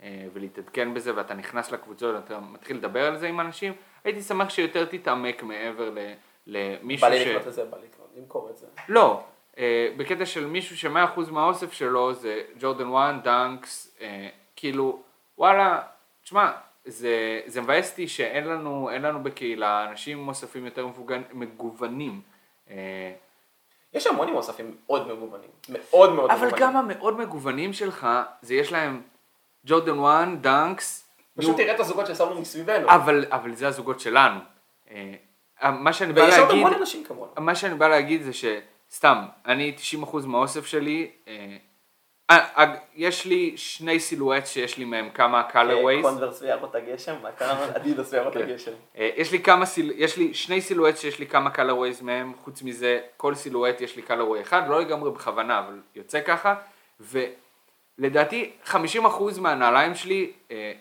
[0.02, 3.72] אה, ולהתעדכן בזה ואתה נכנס לקבוצות ואתה מתחיל לדבר על זה עם אנשים,
[4.04, 5.98] הייתי שמח שיותר תתעמק מעבר ל,
[6.46, 7.26] למישהו בא לי ש...
[7.26, 8.66] לקנות את זה, בא לי לקנות, למכור את זה.
[8.88, 9.24] לא,
[9.58, 15.02] אה, בקטע של מישהו שמאה אחוז מהאוסף שלו זה ג'ורדן 1, Dunks, אה, כאילו,
[15.38, 15.82] וואלה,
[16.22, 16.50] תשמע,
[16.84, 20.88] זה, זה מבאס אותי שאין לנו, לנו בקהילה אנשים עם אוספים יותר
[21.32, 22.20] מגוונים.
[22.70, 23.12] אה,
[23.92, 25.50] יש המון אוספים מאוד מגוונים.
[25.68, 26.66] מאוד מאוד אבל מגוונים.
[26.66, 28.06] גם המאוד מגוונים שלך,
[28.42, 29.02] זה יש להם
[29.64, 32.88] ג'ורדן 1, Dunks, פשוט נו, תראה את הזוגות ששמנו מסביבנו.
[32.90, 34.40] אבל, אבל זה הזוגות שלנו.
[34.90, 35.14] אה,
[35.62, 37.32] מה שאני בא להגיד, המון אנשים כמונו.
[37.36, 41.56] מה שאני בא להגיד זה שסתם, אני 90% מהאוסף שלי, אה, אה, אה,
[42.94, 47.66] יש לי שני סילואט שיש לי מהם כמה colorways, קונברס ויערות הגשם, מה קרה?
[47.66, 47.76] לנו?
[47.76, 48.42] אדידס ויערות כן.
[48.42, 48.72] הגשם.
[48.98, 49.64] אה, יש לי כמה.
[49.94, 54.02] יש לי שני סילואט שיש לי כמה colorways מהם, חוץ מזה כל סילואט יש לי
[54.08, 56.54] colorway אחד, לא לגמרי בכוונה, אבל יוצא ככה,
[57.00, 58.76] ולדעתי 50%
[59.40, 60.72] מהנעליים שלי אה,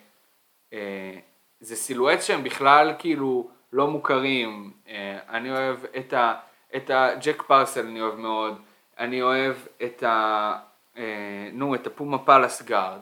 [0.72, 1.14] אה,
[1.60, 6.34] זה silhouette שהם בכלל כאילו לא מוכרים, אה, אני אוהב את, ה,
[6.76, 8.58] את ה Jack Purcell אני אוהב מאוד,
[8.98, 10.68] אני אוהב את ה...
[10.98, 11.04] אה,
[11.52, 12.98] נו, את הפומה Palace Guard,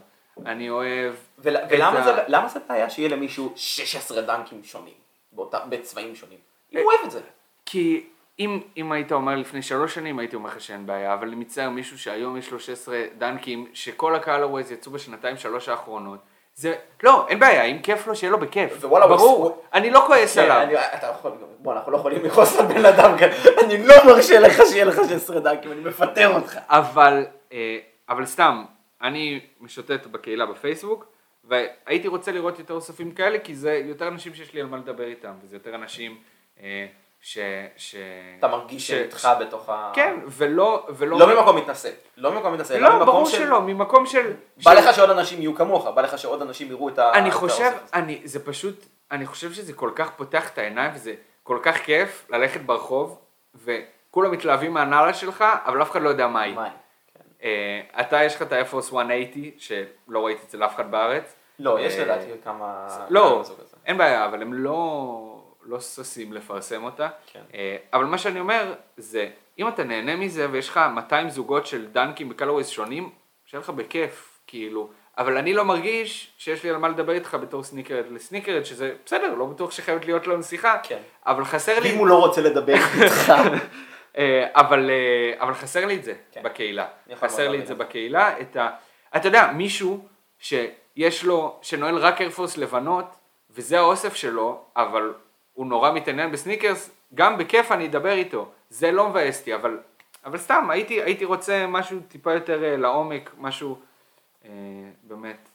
[0.47, 1.15] אני אוהב...
[1.39, 4.95] ול- ולמה ה- זה- למה זה בעיה שיהיה למישהו 16 דנקים שונים,
[5.33, 6.39] באותה- בצבעים שונים?
[6.73, 7.21] אם הוא אוהב את זה.
[7.67, 8.05] כי
[8.39, 11.71] אם, אם היית אומר לפני שלוש שנים הייתי אומר לך שאין בעיה, אבל אני מצטער
[11.71, 16.19] מישהו שהיום יש לו 16 דנקים, שכל ה colorways יצאו בשנתיים שלוש האחרונות,
[16.55, 20.05] זה, לא, אין בעיה, אם כיף לו שיהיה לו בכיף, ווואלה, ברור, הוא- אני לא
[20.07, 23.29] כועס כן, עליו, אני- אתה יכול, בוא, אנחנו לא יכולים לכעוס על בן אדם כאן,
[23.65, 26.59] אני לא מרשה לך שיהיה לך 16 דנקים, אני מפטר אותך.
[26.69, 27.27] אבל,
[28.09, 28.65] אבל סתם,
[29.03, 31.05] אני משוטט בקהילה בפייסבוק,
[31.45, 35.05] והייתי רוצה לראות יותר אוספים כאלה, כי זה יותר אנשים שיש לי על מה לדבר
[35.05, 36.17] איתם, וזה יותר אנשים
[36.63, 36.87] אה,
[37.21, 37.39] ש...
[37.77, 37.97] ש...
[38.39, 39.93] אתה מרגיש ש- שהם איתך בתוך ה...
[39.95, 43.39] כן, ולא, ולא, לא ממקום מתנשא, לא ממקום מתנשא, אלא לא, ממקום ברור של...
[43.39, 44.33] שלא, ממקום של...
[44.65, 47.13] בא של- לך שעוד אנשים יהיו כמוך, בא לך שעוד אנשים יראו את ה...
[47.13, 47.71] אני חושב.
[47.95, 52.27] אני, זה פשוט, אני חושב שזה כל כך פותח את העיניים וזה כל כך כיף
[52.31, 53.19] ללכת ברחוב
[53.55, 56.57] וכולם מתלהבים מהנעלה שלך, אבל אף אחד לא יודע מה היא.
[58.01, 61.37] אתה יש לך את האפוס 180 שלא ראיתי אצל אף אחד בארץ.
[61.59, 62.89] לא, יש אה, לדעתי כמה...
[63.11, 63.57] לא, כמה.
[63.87, 67.09] אין בעיה, אבל הם לא, לא ששים לפרסם אותה.
[67.33, 67.41] כן.
[67.55, 69.29] אה, אבל מה שאני אומר זה,
[69.59, 73.11] אם אתה נהנה מזה ויש לך 200 זוגות של דנקים ב colorways שונים,
[73.47, 74.89] שיהיה לך בכיף, כאילו.
[75.19, 78.95] אבל אני לא מרגיש שיש לי על מה לדבר איתך בתור sneakerhead ל sneakerhead, שזה
[79.07, 80.99] בסדר, לא בטוח שחייבת להיות לנו שיחה, כן.
[81.27, 81.93] אבל חסר לי...
[81.93, 83.33] אם הוא לא רוצה לדבר איתך.
[84.17, 86.43] אה, אבל, אה, אבל חסר לי את זה כן.
[86.43, 86.87] בקהילה.
[87.15, 88.41] חסר לי את זה בקהילה.
[88.41, 88.71] את ה...
[89.17, 90.09] אתה יודע, מישהו
[90.39, 93.05] שיש לו, שנועל רק Air Force לבנות,
[93.51, 95.15] וזה האוסף שלו, אבל
[95.53, 98.49] הוא נורא מתעניין בסניקרס, גם בכיף אני אדבר איתו.
[98.71, 99.79] זה לא מבאס אותי, אבל,
[100.25, 103.79] אבל סתם, הייתי, הייתי רוצה משהו טיפה יותר אה, לעומק, משהו
[104.45, 104.51] אה,
[105.03, 105.49] באמת,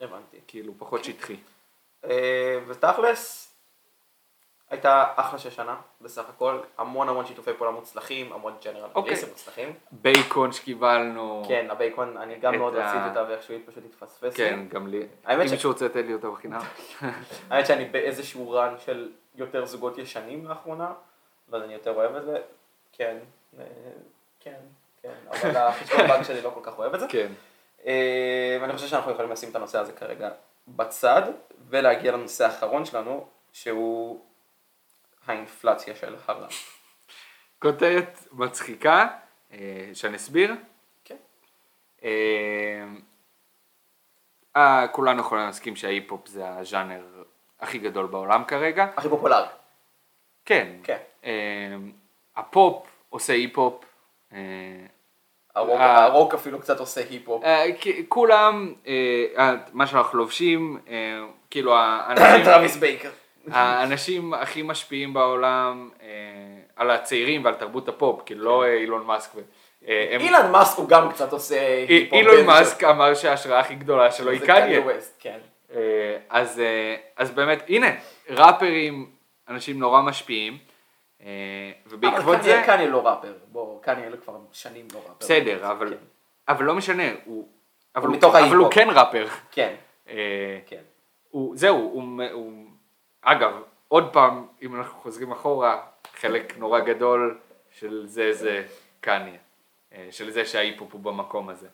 [0.00, 0.36] הבנתי.
[0.46, 1.36] כאילו, פחות שטחי.
[2.04, 3.45] אה, ותכלס,
[4.70, 9.10] הייתה אחלה של שנה, בסך הכל, המון המון שיתופי פעולה מוצלחים, המון ג'נרל אוקיי.
[9.12, 9.72] ריסים מוצלחים.
[9.92, 11.42] בייקון שקיבלנו.
[11.48, 14.36] כן, הבייקון, אני גם מאוד ה- רציתי אותה ואיכשהו היא פשוט התפספס.
[14.36, 14.60] כן.
[14.68, 15.06] גם לי.
[15.28, 16.60] אם ש- מישהו רוצה לתת לי אותה בחינם.
[17.50, 20.92] האמת שאני באיזשהו רן של יותר זוגות ישנים לאחרונה,
[21.48, 22.38] ואז אני יותר אוהב את זה.
[22.92, 23.16] כן,
[23.58, 23.64] אה,
[24.40, 24.54] כן,
[25.02, 27.06] כן, אבל החשבון בנק שלי לא כל כך אוהב את זה.
[27.08, 27.32] כן.
[27.86, 30.30] אה, ואני חושב שאנחנו יכולים לשים את הנושא הזה כרגע
[30.68, 31.22] בצד,
[31.68, 34.20] ולהגיע לנושא האחרון שלנו, שהוא
[35.26, 36.46] האינפלציה של הרע.
[37.58, 39.06] כותרת מצחיקה,
[39.52, 40.54] אה, שאני אסביר.
[41.04, 41.16] כן.
[42.04, 42.84] אה,
[44.56, 47.02] אה, כולנו יכולים להסכים שההיפ-הופ זה הז'אנר
[47.60, 48.86] הכי גדול בעולם כרגע.
[48.96, 49.46] הכי פופולרי.
[50.44, 50.68] כן.
[50.82, 50.98] כן.
[51.24, 51.76] אה,
[52.36, 53.84] הפופ עושה היפ-הופ.
[54.32, 54.38] אה,
[55.54, 56.04] הרוק, אה.
[56.04, 57.44] הרוק אפילו קצת עושה היפ-הופ.
[57.44, 57.64] אה,
[58.08, 58.74] כולם,
[59.72, 60.80] מה שאנחנו לובשים,
[61.50, 62.44] כאילו האנשים...
[62.44, 63.10] טראביס בארקר.
[63.50, 66.06] האנשים הכי משפיעים בעולם אה,
[66.76, 69.30] על הצעירים ועל תרבות הפופ, כאילו לא אה, אילון מאסק.
[69.34, 69.40] ו-
[69.88, 72.12] אה, הם- אילן מאסק הוא גם קצת עושה היפ-הופ.
[72.20, 74.80] אילון מאסק אמר שההשראה הכי גדולה שלו היא קניה.
[75.18, 75.38] כן.
[75.74, 75.80] אה,
[76.30, 76.62] אז,
[77.16, 77.86] אז באמת, הנה,
[78.30, 79.10] ראפרים,
[79.48, 80.58] אנשים נורא משפיעים,
[81.86, 85.12] ובעקבות אבל זה, קניה- קניה לא ראפר, בוא, קניה כבר שנים לא ראפר.
[85.20, 85.96] בסדר, אבל, כן.
[86.48, 87.48] אבל לא משנה, הוא,
[87.96, 88.70] אבל הוא הוא, אבל הוא.
[88.72, 89.26] כן ראפר.
[89.52, 89.74] כן,
[90.66, 90.82] כן.
[91.30, 92.65] הוא, זהו, הוא, הוא,
[93.28, 95.82] אגב, עוד פעם, אם אנחנו חוזרים אחורה,
[96.14, 97.38] חלק נורא גדול
[97.70, 98.66] של זה זה
[99.00, 99.38] קניה,
[99.92, 101.68] אה, של זה שההיפ-הופ הוא במקום הזה.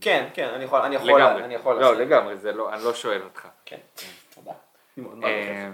[0.00, 1.94] כן, כן, אני יכול, אני יכול, לגמרי, אני יכול לא.
[1.94, 3.48] לגמרי, זה לא, אני לא שואל אותך.
[3.64, 3.76] כן,
[4.34, 4.52] תודה.
[5.24, 5.70] אה,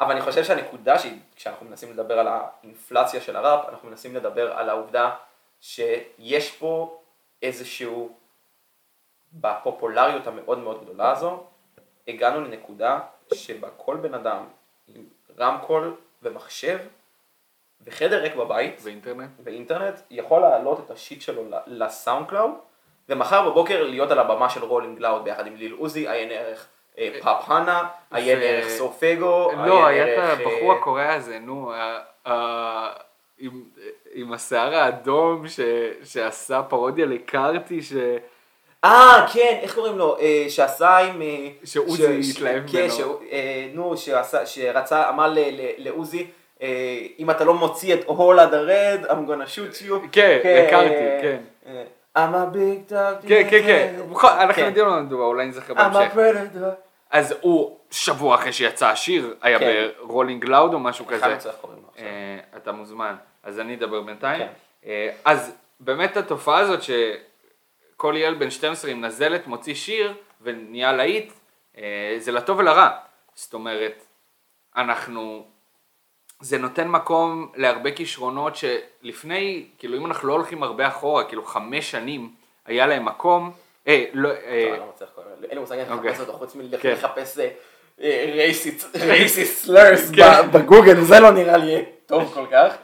[0.00, 4.52] אבל אני חושב שהנקודה שהיא, כשאנחנו מנסים לדבר על האינפלציה של הראפ, אנחנו מנסים לדבר
[4.52, 5.10] על העובדה
[5.60, 7.02] שיש פה
[7.42, 8.16] איזשהו,
[9.32, 11.44] בפופולריות המאוד מאוד גדולה הזו,
[12.08, 13.00] הגענו לנקודה
[13.34, 14.44] שבה כל בן אדם
[14.94, 15.02] עם
[15.38, 16.78] רמקול ומחשב
[17.86, 19.30] וחדר ריק בבית ואינטרנט?
[19.44, 22.50] ואינטרנט יכול להעלות את ה shit שלו ל SoundCloud
[23.08, 26.66] ומחר בבוקר להיות על הבמה של Rolling Loud ביחד עם Lil Uzi, עיין ערך
[26.98, 31.72] אה, פאפ הנה, עיין ערך SoFaygo, לא, עיין היה את הבחור אה, הקוריאי הזה, נו,
[34.14, 35.44] עם- השיער האדום
[36.04, 37.80] שעשה פרודיה ל Carti.
[38.84, 40.16] אה, כן, איך קוראים לו?
[40.20, 41.22] אה, שעשה עם...
[41.22, 43.18] אה, שעוזי ש- ש- התלהב כן, ממנו.
[43.32, 43.94] אה, נו,
[44.44, 45.34] שרצה, אמר
[45.78, 46.26] לעוזי,
[47.18, 48.12] אם אתה לא מוציא את all
[48.50, 49.92] the red, I'm gonna shoot you.
[50.12, 51.38] כן, לקארטי, אה, כן.
[52.18, 53.28] I'm a big dog.
[53.28, 54.64] כן, כן, כן, בכל- אנחנו כן.
[54.66, 56.14] יודעים על מה מדובר, אולי נזכר I'm a בהמשך.
[56.14, 56.64] predator.
[57.10, 59.86] אז הוא, שבוע אחרי שיצא השיר, היה כן.
[60.06, 61.24] ברולינג לאוד או משהו כזה.
[61.26, 61.36] אה,
[62.56, 64.46] אתה מוזמן, אז אני אדבר בינתיים.
[64.84, 65.08] כן.
[65.24, 66.80] אז באמת התופעה הזאת
[68.02, 71.32] שכל ילד בן 12 עם נזלת מוציא שיר ונהיה להיט,
[71.78, 72.88] אה, זה לטוב ולרע.
[73.34, 74.04] זאת אומרת,
[74.76, 75.46] אנחנו,
[76.40, 81.90] זה נותן מקום להרבה כישרונות שלפני, כאילו אם אנחנו לא הולכים הרבה אחורה, כאילו חמש
[81.90, 82.30] שנים
[82.66, 83.52] היה להם מקום,
[83.88, 84.92] אה, לא, אה, לא.
[85.42, 86.10] אין לי מושג איך אוקיי.
[86.10, 86.54] לחפש אותו חוץ.
[86.54, 87.38] מלחפש
[88.94, 90.50] רייסיסט סלארס כן.
[90.52, 92.74] בגוגל, זה לא נראה לי טוב כל כך.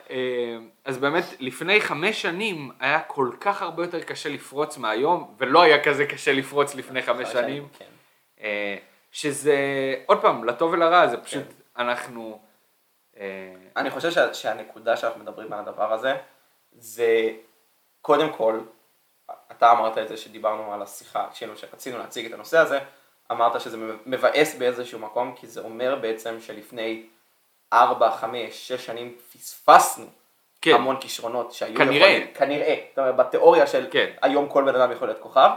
[0.89, 5.85] אז באמת לפני חמש שנים היה כל כך הרבה יותר קשה לפרוץ מהיום, ולא היה
[5.85, 7.69] כזה קשה לפרוץ לפני חמש שנים.
[7.79, 7.85] כן.
[8.41, 8.77] אה,
[9.13, 9.57] שזה,
[10.07, 11.43] עוד פעם, לטוב ולרע, זה פשוט,
[11.77, 12.41] אנחנו,
[13.17, 13.25] אה,
[13.77, 16.17] אני חושב שה- שהנקודה שאנחנו מדברים על הדבר הזה,
[16.73, 17.31] זה
[18.03, 18.61] קודם כל,
[19.53, 22.79] אתה אמרת את זה שדיברנו על השיחה, כאילו שרצינו להציג את הנושא הזה,
[23.31, 23.77] אמרת שזה
[24.07, 27.07] מבאס באיזשהו מקום, כי זה אומר בעצם שלפני
[27.73, 30.07] 4, 5, 6 שנים פספסנו
[30.61, 30.75] כן.
[30.75, 32.09] המון כישרונות שהיו כנראה.
[32.09, 34.11] יכולים, כנראה, זאת אומרת, בתיאוריה של כן.
[34.23, 35.51] היום כל בן אדם יכול להיות כוכב,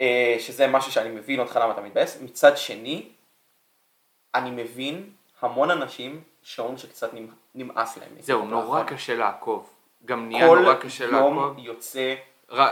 [0.00, 3.08] אה, שזה משהו שאני מבין אותך למה אתה מתבאס, מצד שני,
[4.34, 5.10] אני מבין
[5.42, 8.08] המון אנשים שאומרים שקצת נמ- נמאס להם.
[8.20, 8.96] זהו, נורא האחרון.
[8.96, 9.70] קשה לעקוב.
[10.04, 11.58] גם נהיה כל נורא קשה יום לעקוב.
[11.58, 12.14] יוצא
[12.52, 12.66] ר-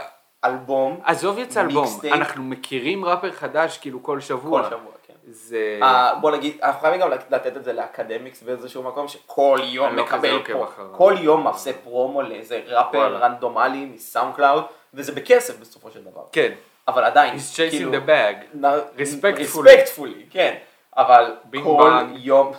[0.44, 1.86] אלבום, עזוב יצא אלבום.
[2.12, 4.62] אנחנו מכירים ראפר חדש כאילו כל שבוע.
[4.62, 5.14] כל שבוע, כן.
[5.30, 5.78] זה...
[5.82, 9.96] אה, בוא נגיד, אנחנו חייבים גם לתת את זה ל Akademiks באיזשהו מקום שכל יום
[9.96, 10.66] לא מקבל עוקב פה.
[10.92, 13.18] כל יום עושה פרומו לאיזה ראפר וואלה.
[13.18, 14.64] רנדומלי מ SoundCloud,
[14.94, 16.22] וזה בכסף בסופו של דבר.
[16.32, 16.52] כן.
[16.88, 18.56] אבל עדיין, He's chasing the bag.
[18.98, 19.40] Respectfully.
[19.40, 20.54] Respectfully, כן.
[20.96, 21.92] אבל כל.
[22.16, 22.52] יום,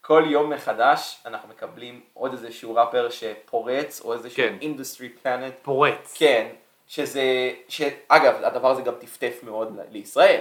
[0.00, 4.56] כל יום מחדש אנחנו מקבלים עוד איזשהו ראפר שפורץ, או איזשהו כן.
[4.60, 5.54] industry plant.
[5.62, 6.14] פורץ.
[6.18, 6.46] כן,
[6.86, 10.40] שזה, שאגב, הדבר הזה גם טפטף מאוד לישראל,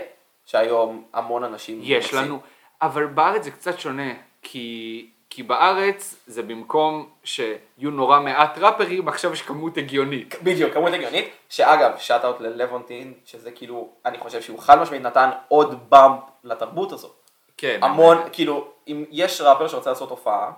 [0.49, 1.79] שהיום המון אנשים...
[1.83, 2.39] יש מוצאים- לנו,
[2.81, 7.57] אבל בארץ זה קצת שונה, כי, כי בארץ זה במקום שיהיו
[7.91, 10.35] נורא מעט ראפרים, עכשיו יש כמות הגיונית.
[10.43, 15.29] בדיוק, כמות הגיונית, שאגב, shout out ללבונטין, שזה כאילו, אני חושב שהוא חד משמעית נתן
[15.47, 17.15] עוד bump לתרבות הזאת.
[17.57, 17.79] כן.
[17.81, 20.51] המון, כאילו, אם יש ראפר שרוצה לעשות הופעה,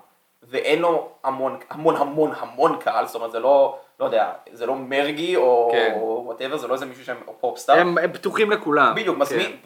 [0.43, 4.75] ואין לו המון, המון המון המון קהל, זאת אומרת זה לא, לא יודע, זה לא
[4.75, 5.93] מרגי או כן.
[5.97, 8.95] whatever, זה לא איזה מישהו או פופסטאר, הם, הם פתוחים לכולם.
[8.95, 9.57] בדיוק, מזמין,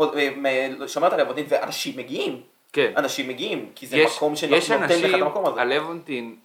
[0.88, 2.42] שומע את הלוונטין, ואנשים מגיעים,
[2.74, 2.94] כן.
[2.98, 5.62] אנשים מגיעים, כי זה יש, מקום שנותן לך את המקום הזה.
[5.62, 6.36] הלוונטין,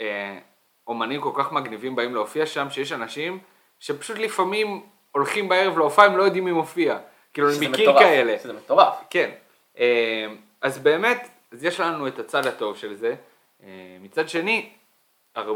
[0.00, 0.38] אה,
[0.86, 3.38] אומנים כל כך מגניבים באים להופיע שם, שיש אנשים
[3.80, 6.98] שפשוט לפעמים הולכים בערב להופעה, הם לא יודעים מי מופיע.
[7.32, 8.38] כאילו, אני מכיר כאלה.
[8.42, 8.94] שזה מטורף.
[9.10, 9.30] כן.
[9.78, 10.26] אה,
[10.60, 13.14] אז באמת, אז יש לנו את הצד הטוב של זה.
[13.62, 13.68] אה,
[14.00, 14.68] מצד שני,
[15.34, 15.54] הר...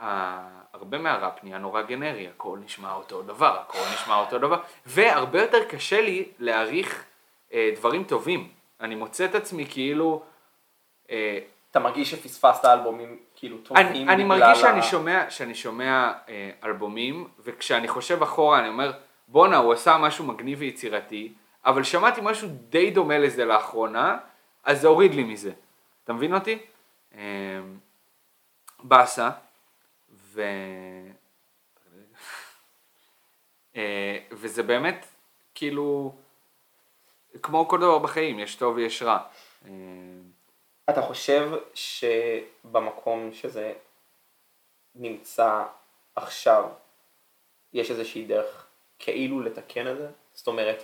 [0.00, 5.64] הרבה מהראפ נהיה נורא גנרי, הכל נשמע אותו דבר, הכל נשמע אותו דבר, והרבה יותר
[5.64, 7.04] קשה לי להעריך
[7.52, 8.48] אה, דברים טובים.
[8.80, 10.22] אני מוצא את עצמי כאילו...
[11.10, 11.38] אה,
[11.70, 16.50] אתה מרגיש שפספסת אלבומים כאילו טובים אני, אני מרגיש ה- שאני שומע, שאני שומע אה,
[16.64, 18.92] אלבומים, וכשאני חושב אחורה אני אומר,
[19.28, 21.32] בואנה, הוא עשה משהו מגניב ויצירתי,
[21.64, 24.16] אבל שמעתי משהו די דומה לזה לאחרונה,
[24.64, 25.52] אז זה הוריד לי מזה.
[26.04, 26.58] אתה מבין אותי?
[27.14, 27.20] אה,
[28.82, 29.30] באסה,
[30.36, 30.42] ו...
[33.76, 35.06] אה, וזה באמת,
[35.54, 36.12] כאילו,
[37.42, 39.18] כמו כל דבר בחיים, יש טוב ויש רע.
[39.64, 39.70] אה,
[40.90, 43.72] אתה חושב שבמקום שזה
[44.94, 45.62] נמצא
[46.16, 46.64] עכשיו,
[47.72, 48.66] יש איזושהי דרך
[48.98, 50.08] כאילו לתקן את זה?
[50.34, 50.82] זאת אומרת,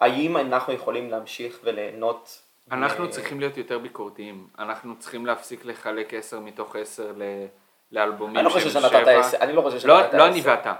[0.00, 2.42] האם אנחנו יכולים להמשיך וליהנות?
[2.70, 7.22] אנחנו מ- צריכים להיות יותר ביקורתיים, אנחנו צריכים להפסיק לחלק 10 מתוך 10 ל...
[7.92, 9.20] לאלבומים אני לא חושב שנתת שבע.
[9.20, 10.26] עשר, אני לא חושב לא, שנתת לא.
[10.26, 10.74] אני ואתה,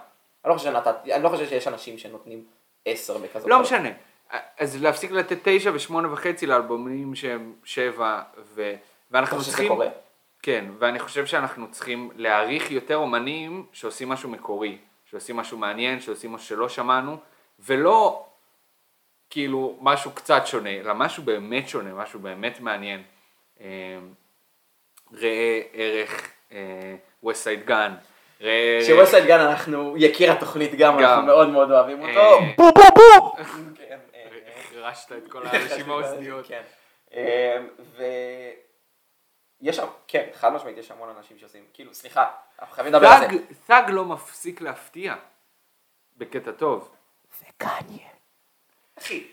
[0.45, 2.45] אני לא חושב שנתת, אני לא חושב שיש אנשים שנותנים
[2.85, 3.49] עשר בכזאת.
[3.49, 3.61] לא.
[3.61, 3.89] משנה.
[4.59, 8.71] אז להפסיק לתת 9 ושמונה וחצי לאלבומים שהם 7 ו...
[8.71, 8.79] אתה
[9.11, 9.69] ואנחנו חושב שזה צריכים...
[9.69, 9.89] קורה?
[10.43, 16.33] כן, ואני חושב שאנחנו צריכים להעריך יותר אומנים שעושים משהו מקורי, שעושים משהו מעניין, שעושים
[16.33, 17.17] משהו שלא שמענו,
[17.59, 18.27] ולא
[19.31, 23.03] כאילו משהו קצת שונה, אלא משהו באמת שונה, משהו באמת מעניין.
[23.61, 23.99] אה,
[25.13, 26.31] ראה ערך
[27.23, 27.95] ווסט סייד גן,
[28.87, 30.99] שווסייד גן אנחנו יקיר התוכנית גם.
[30.99, 32.21] אנחנו מאוד מאוד אוהבים אותו.
[32.21, 33.37] אה, בו בו בו!
[33.39, 33.45] אה.
[34.59, 36.47] החרשת את כל האנשים האוזניות.
[36.47, 36.63] כן.
[37.15, 37.59] אה,
[39.61, 42.27] ויש שם, כן, חד משמעית יש המון אנשים שעושים, כאילו, סליחה,
[42.61, 43.37] אנחנו חייבים לדבר על זה.
[43.67, 45.15] תג לא מפסיק להפתיע,
[46.17, 46.95] בקטע טוב.
[48.99, 49.27] אחי,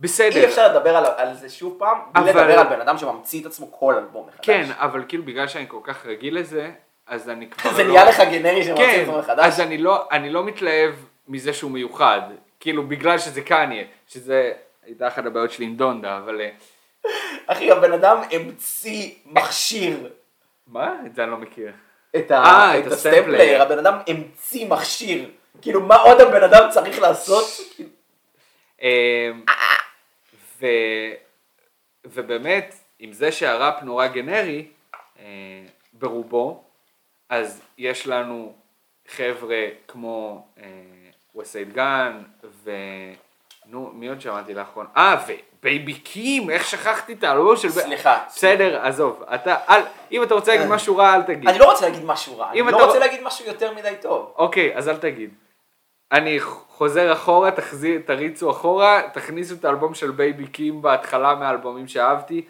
[0.00, 0.36] בסדר.
[0.36, 3.40] אי אפשר לדבר על, על זה שוב פעם, בלי אבל- לדבר על בן אדם שממציא
[3.40, 4.38] את עצמו כל אלבום מחדש.
[4.46, 6.70] כן, אבל כאילו בגלל שאני כל כך רגיל לזה,
[7.06, 7.92] אז אני כבר זה לא...
[7.92, 9.44] נהיה לך גנרי שממציא את כן, עצמו מחדש.
[9.46, 10.94] אז אני לא, אני לא מתלהב
[11.28, 12.20] מזה שהוא מיוחד,
[12.60, 14.52] כאילו בגלל שזה קניה, שזה
[14.86, 16.40] הייתה אחת הבעיות שלי עם דונדה, אבל...
[16.40, 16.48] אה,
[17.46, 20.10] אחי, הבן אדם המציא מכשיר.
[20.66, 20.94] מה?
[21.06, 21.72] את זה אני לא מכיר.
[22.16, 23.20] את אה, ה- את את הסטמפלייר.
[23.22, 25.30] הסטמפלייר, הבן אדם המציא מכשיר.
[25.62, 27.44] כאילו, מה עוד הבן אדם צריך לעשות?
[30.64, 31.12] אה,
[32.06, 32.10] ו...
[32.12, 34.66] ובאמת, עם זה שהראפ נורא גנרי,
[35.18, 35.24] אה,
[35.92, 36.64] ברובו,
[37.28, 38.54] אז יש לנו
[39.08, 40.46] חבר'ה כמו
[41.34, 42.70] Westside Gunn, ו...
[43.66, 44.88] נו, מי עוד שמעתי לאחרונה?
[44.96, 47.68] אה, ו Baby Keem, איך שכחתי את האלבום של...
[47.70, 48.24] סליחה.
[48.28, 49.82] בסדר, עזוב, אתה, אל,
[50.12, 51.48] אם אתה רוצה להגיד משהו רע, אל תגיד.
[51.48, 54.32] אני לא רוצה להגיד משהו רע, אני לא אתה- רוצה להגיד משהו יותר מדי טוב.
[54.36, 55.30] אוקיי, אז אל תגיד.
[56.12, 56.38] אני
[56.80, 62.44] חוזר אחורה, תחזיר, תריצו אחורה, תכניסו את האלבום של Baby Keem בהתחלה מהאלבומים שאהבתי.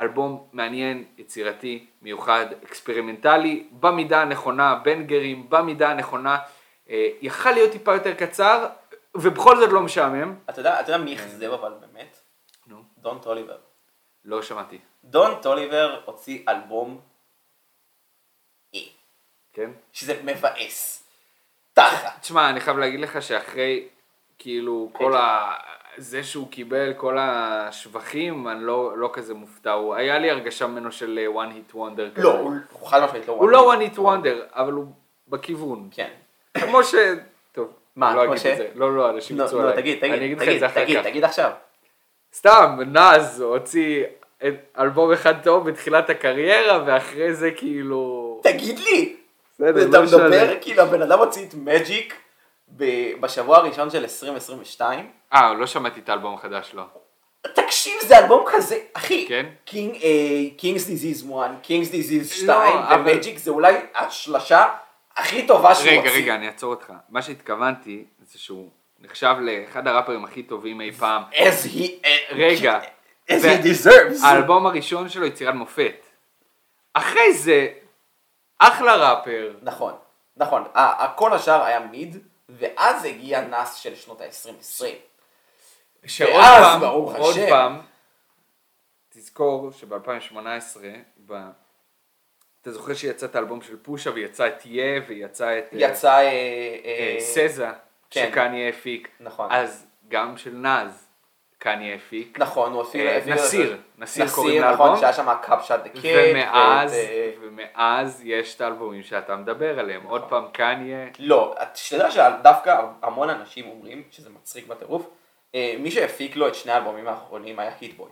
[0.00, 6.38] אלבום מעניין, יצירתי, מיוחד, אקספרימנטלי, במידה הנכונה, בנגרים, במידה הנכונה.
[6.90, 8.66] אה, יכל להיות טיפה יותר קצר,
[9.14, 10.34] ובכל זאת לא משעמם.
[10.50, 12.16] אתה יודע, אתה יודע מי אכזב אבל באמת?
[12.66, 13.56] נו, דון טוליבר.
[14.24, 17.00] לא שמעתי, דון טוליבר הוציא אלבום
[18.74, 18.88] אי,
[19.52, 19.70] כן?
[19.92, 21.05] שזה מבאס.
[21.76, 22.20] תחת.
[22.20, 23.84] תשמע, אני חייב להגיד לך שאחרי
[24.38, 25.52] כאילו, כל ה...
[25.96, 30.92] זה שהוא קיבל כל השבחים, אני לא, לא כזה מופתע, הוא, היה לי הרגשה ממנו
[30.92, 32.20] של אה, one hit wonder.
[32.22, 34.86] לא, הוא הוא חד משמעית לא הוא לא one hit wonder, אבל הוא
[35.28, 35.88] בכיוון.
[35.90, 36.10] כן.
[36.58, 36.94] כמו ש...
[37.52, 38.68] טוב, מה, לא אגיד ש- את זה.
[38.74, 39.76] לא, לא, אנשים נו, יצאו נו, עליי.
[39.76, 41.02] תגיד, תגיד, תגיד, תגיד.
[41.02, 41.50] תגיד עכשיו.
[42.34, 44.04] סתם, נאז הוציא
[44.78, 48.40] אלבום אחד טוב בתחילת הקריירה, ואחרי זה כאילו...
[48.42, 49.16] תגיד לי!
[49.58, 50.18] בסדר, אתה לא משנה.
[50.28, 52.14] מדבר כאילו הבן אדם הוציא את מג'יק
[52.76, 55.10] ב- בשבוע הראשון של 2022.
[55.32, 56.82] אה, לא שמעתי את האלבום החדש שלו.
[57.54, 59.24] תקשיב, זה אלבום כזה, אחי.
[59.28, 59.46] כן?
[59.64, 59.96] קינג,
[60.56, 64.64] King's Disease 1, King's Disease 2, לא, אבל- ו Magic זה אולי השלשה
[65.16, 66.12] הכי טובה שהוא רגע, הוציא.
[66.16, 66.92] רגע, אני אעצור אותך.
[67.08, 68.68] מה שהתכוונתי זה שהוא
[69.00, 71.22] נחשב לאחד הראפרים הכי טובים אי פעם.
[71.32, 72.80] as he, אה, רגע.
[73.28, 74.24] as he deserves.
[74.26, 76.06] האלבום הראשון שלו יצירת מופת.
[76.94, 77.68] אחרי זה,
[78.58, 79.54] אחלה ראפר.
[79.62, 79.94] נכון,
[80.36, 80.64] נכון,
[81.16, 82.16] כל השאר היה mid,
[82.48, 84.84] ואז הגיע נאס של שנות ה-2020.
[86.06, 87.48] שעוד ואז, פעם, ברוך עוד השם.
[87.48, 87.80] פעם,
[89.08, 90.36] תזכור שב-2018,
[91.26, 91.48] ב...
[92.62, 96.14] אתה זוכר שיצא את האלבום של פושה ויצא את יה ויצא את אה, יצא...
[96.14, 96.28] אה, אה,
[96.84, 97.68] אה, סזה,
[98.10, 98.28] כן.
[98.30, 99.08] שקניה הפיק.
[99.20, 99.52] נכון.
[99.52, 101.05] אז גם של נאז,
[101.66, 102.38] קניה הפיק.
[102.40, 103.10] נכון, הוא אפילו...
[103.10, 104.86] אה, נסיר, נסיר קוראים נסיר, לאלבום.
[104.86, 106.34] נכון, שהיה שם Cops Shot the Kid.
[106.36, 110.02] ומאז, ו- ומאז יש את האלבומים שאתה מדבר עליהם.
[110.06, 111.06] עוד פעם קניה.
[111.18, 115.08] לא, את- שתדע שדווקא המון אנשים אומרים שזה מצחיק בטירוף.
[115.54, 118.10] אה, מי שהפיק לו את שני האלבומים האחרונים היה Hit-Boy.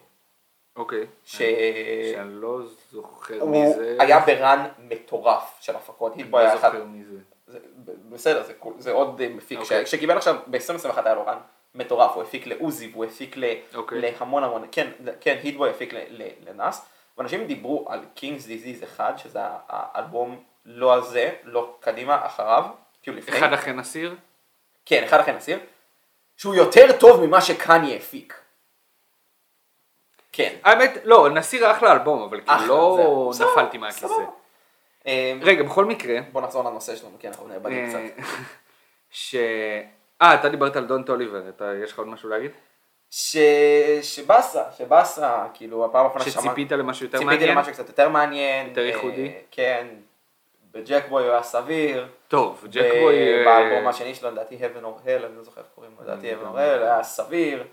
[0.77, 1.07] אוקיי.
[1.25, 1.37] ש...
[1.37, 2.59] שאני לא
[2.91, 3.97] זוכר מי זה.
[4.01, 6.13] היה ב run מטורף של הפקות.
[6.15, 6.69] אני Hit-Boy לא היה אחד...
[6.73, 7.19] זוכר מי זה.
[8.11, 8.43] בסדר,
[8.79, 9.87] זה עוד אה, מפיק, ש- אוקיי.
[9.87, 11.39] שקיבל עכשיו, ב-2021 היה לו run
[11.75, 14.01] מטורף, הוא הפיק לעוזי והוא הפיק ל- אוקיי.
[14.01, 16.85] להמון המון, כן, כן, Hit-Boy הפיק ל- ל- לנאס,
[17.19, 22.65] ואנשים דיברו על King's Disease אחד, שזה האלבום לא הזה, לא קדימה, אחריו,
[23.03, 24.17] כאילו לפני, אחד אחרי נסיר?
[24.87, 25.59] כן, אחד אחרי נסיר,
[26.37, 28.41] שהוא יותר טוב ממה שקניה הפיק.
[30.33, 30.57] כן.
[30.65, 34.07] האמת, לא, נסיר אחלה אלבום, אבל כאילו לא זהו, נפלתי מהכיסא.
[35.07, 38.23] אה, רגע, בכל מקרה, בוא נחזור לנושא שלנו, כן, אנחנו נאבדים אה, קצת.
[39.11, 39.35] ש...
[40.25, 42.51] אה, אתה דיברת על דונט אוליבר, אתה- יש לך עוד משהו להגיד?
[43.11, 43.37] ש...
[44.03, 47.57] שבאסה, שבאסה, כאילו הפעם האחרונה ששמעתי, שציפית למשהו יותר ציפיתי מעניין?
[47.59, 49.33] למשהו קצת יותר מעניין, יותר אה, ייחודי?
[49.51, 49.87] כן,
[50.73, 53.15] בג'ק בוי הוא היה סביר, טוב, ג'ק בוי...
[53.39, 56.33] אה, באלבום השני שלו, לדעתי Heaven or Hell, אני לא זוכר איך קוראים לו, לדעתי
[56.33, 57.65] Heaven or Hell, היה סביר,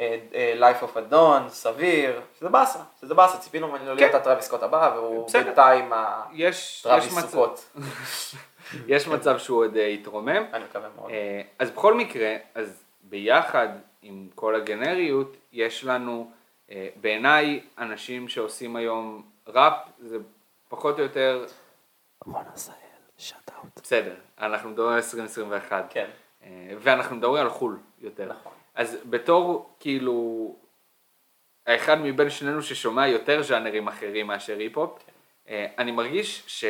[0.00, 4.44] אה, אה, Life of a Dawn, סביר, שזה באסה, שזה באסה, ציפינו ממנו להיות הטרוויס
[4.44, 5.28] סקוט הבא, והוא.
[5.32, 7.64] בינתיים הטרוויס סוכות,
[8.88, 10.44] יש מצב שהוא עוד אה, יתרומם.
[10.52, 11.10] אני מקווה מאוד.
[11.10, 13.68] אה, אז בכל מקרה, אז ביחד
[14.02, 16.30] עם כל הגנריות, יש לנו
[16.70, 20.18] אה, בעיניי אנשים שעושים היום ראפ, זה
[20.68, 21.46] פחות או יותר,
[22.26, 22.76] רון עשהאל,
[23.18, 23.80] שאט אאוט.
[23.82, 25.86] בסדר, אנחנו מדברים על 2021.
[25.90, 26.10] כן,
[26.78, 28.28] ואנחנו מדברים על חו"ל יותר.
[28.28, 28.52] נכון.
[28.74, 30.56] אז בתור כאילו
[31.66, 34.98] האחד מבין שנינו ששומע יותר ז'אנרים אחרים מאשר היפ-הופ,
[35.48, 36.62] אה, אני מרגיש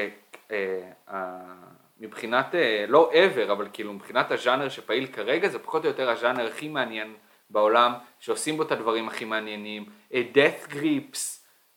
[2.01, 2.55] שמבחינת,
[2.89, 7.15] לא ever, אבל כאילו מבחינת הז'אנר שפעיל כרגע, זה פחות או יותר הז'אנר הכי מעניין
[7.51, 9.85] בעולם, שעושים בו את הדברים הכי מעניינים.
[10.15, 11.19] אה, Death Grips,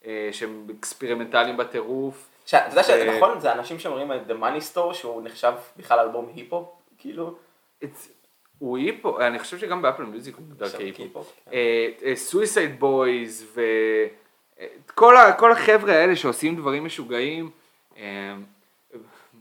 [0.06, 2.30] אה, שהם אקספרימנטליים בטירוף.
[2.50, 6.32] אתה יודע זה- שנכון, זה אנשים שאומרים על The Money Store, שהוא נחשב בכלל אלבום
[6.36, 7.36] היפ הופ, כאילו,
[7.84, 7.88] It's-
[8.60, 11.24] הוא היפ הופ, אני חושב שגם באפל מיוזיק הוא מוגדר כהיפ הופ.
[12.16, 13.58] Suicideboys
[14.88, 15.16] וכל
[15.52, 17.50] החבר'ה האלה שעושים דברים משוגעים,
[17.98, 18.36] אה,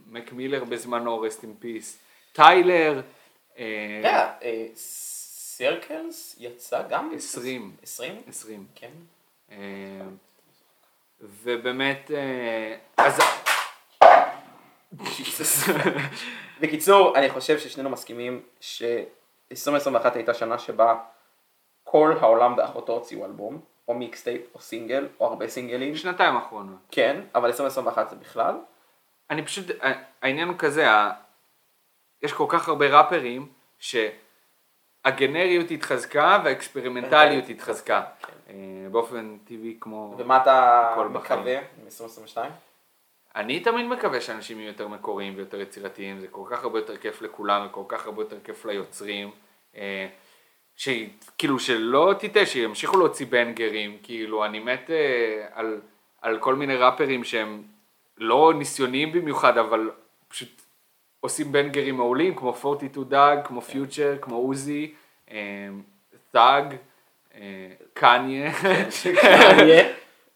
[0.07, 1.99] מק מילר בזמנו, rest in peace,
[2.33, 3.01] טיילר,
[3.59, 4.33] אה, אתה יודע,
[4.75, 7.11] Circles יצא גם?
[7.15, 7.77] 20.
[7.83, 8.23] 20?
[8.29, 8.67] 20.
[8.75, 8.91] כן.
[9.51, 9.57] אה,
[11.21, 13.19] ובאמת, אה, אז
[16.61, 20.99] בקיצור, אני חושב ששנינו מסכימים ש-2021 הייתה שנה שבה
[21.85, 25.97] כל העולם באחותו הוציאו אלבום, או mixtape, או סינגל, או הרבה סינגלים.
[25.97, 26.79] שנתיים האחרונות.
[26.91, 28.55] כן, אבל 2021 זה בכלל.
[29.31, 29.67] אני פשוט,
[30.23, 30.87] העניין הוא כזה,
[32.23, 33.49] יש כל כך הרבה ראפרים
[33.79, 38.03] שהגנריות התחזקה והאקספרימנטליות התחזקה.
[38.49, 38.55] אה,
[38.91, 40.15] באופן טבעי כמו...
[40.19, 40.95] ומה אתה.
[41.11, 42.39] מקווה מ-2022?
[43.37, 47.23] אני תמיד מקווה שאנשים יהיו יותר מקוריים ויותר יצירתיים, זה כל כך הרבה יותר כיף
[47.23, 49.31] לכולם וכל כך הרבה יותר כיף ליוצרים.
[49.77, 50.09] אה,
[50.77, 55.81] שכאילו שלא תטעה, שימשיכו להוציא בנגרים, כאילו אני מת אה, על,
[56.23, 57.63] על כל מיני ראפרים שהם
[58.19, 59.91] לא ניסיוניים במיוחד, אבל
[60.29, 60.63] פשוט
[61.21, 64.95] עושים בנגרים מעולים, כמו 42 דאג, כמו פיוטר, כמו עוזי,
[66.31, 66.77] תאג,
[67.95, 68.53] קניה.
[69.21, 69.93] קניה.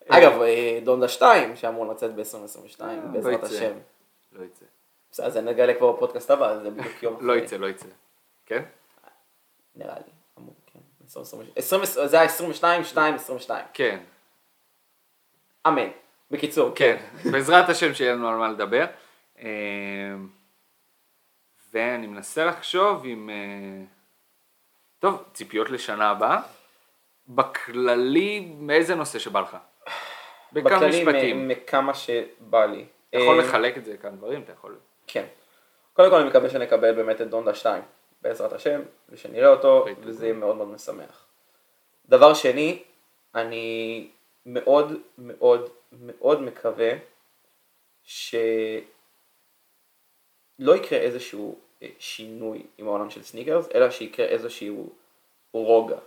[0.08, 3.46] אגב, אה, דונדה 2 שאמור לצאת ב-2022, בעזרת יצא.
[3.46, 3.72] השם.
[4.32, 4.64] לא יצא.
[5.12, 7.44] בסדר, אז נגלה כבר בפודקאסט הבא, זה בדיוק יום לא אחרי.
[7.44, 7.86] יצא, לא יצא.
[8.46, 8.62] כן?
[9.76, 10.12] נראה לי.
[10.38, 10.78] אמור, כן.
[11.56, 13.64] 20, זה היה 22, 2, 22.
[13.72, 13.98] כן,
[15.66, 15.88] אמן.
[16.30, 16.96] בקיצור, כן,
[17.32, 18.84] בעזרת השם שיהיה לנו על מה לדבר.
[19.38, 19.46] אה,
[21.72, 23.30] ואני מנסה לחשוב אם...
[23.30, 23.84] אה,
[24.98, 26.40] טוב, ציפיות לשנה הבאה.
[27.28, 29.56] בכללי, מאיזה נושא שבא לך?
[30.52, 31.48] בכמה משפטים.
[31.48, 32.84] מכמה שבא לי.
[33.10, 34.76] אתה יכול אה, לחלק את זה לכמה דברים, אתה יכול...
[35.06, 35.24] כן.
[35.92, 37.82] קודם כל אני מקווה שנקבל באמת את דונדה 2,
[38.22, 41.26] בעזרת השם, ושנראה אותו, אוקיי, וזה יהיה מאוד מאוד משמח.
[42.08, 42.82] דבר שני,
[43.34, 44.08] אני
[44.46, 46.90] מאוד מאוד מאוד מקווה
[48.02, 48.82] שלא
[50.76, 54.92] יקרה איזשהו אה, שינוי עם העולם של סניקרס, אלא שיקרה איזשהו
[55.52, 55.98] רוגע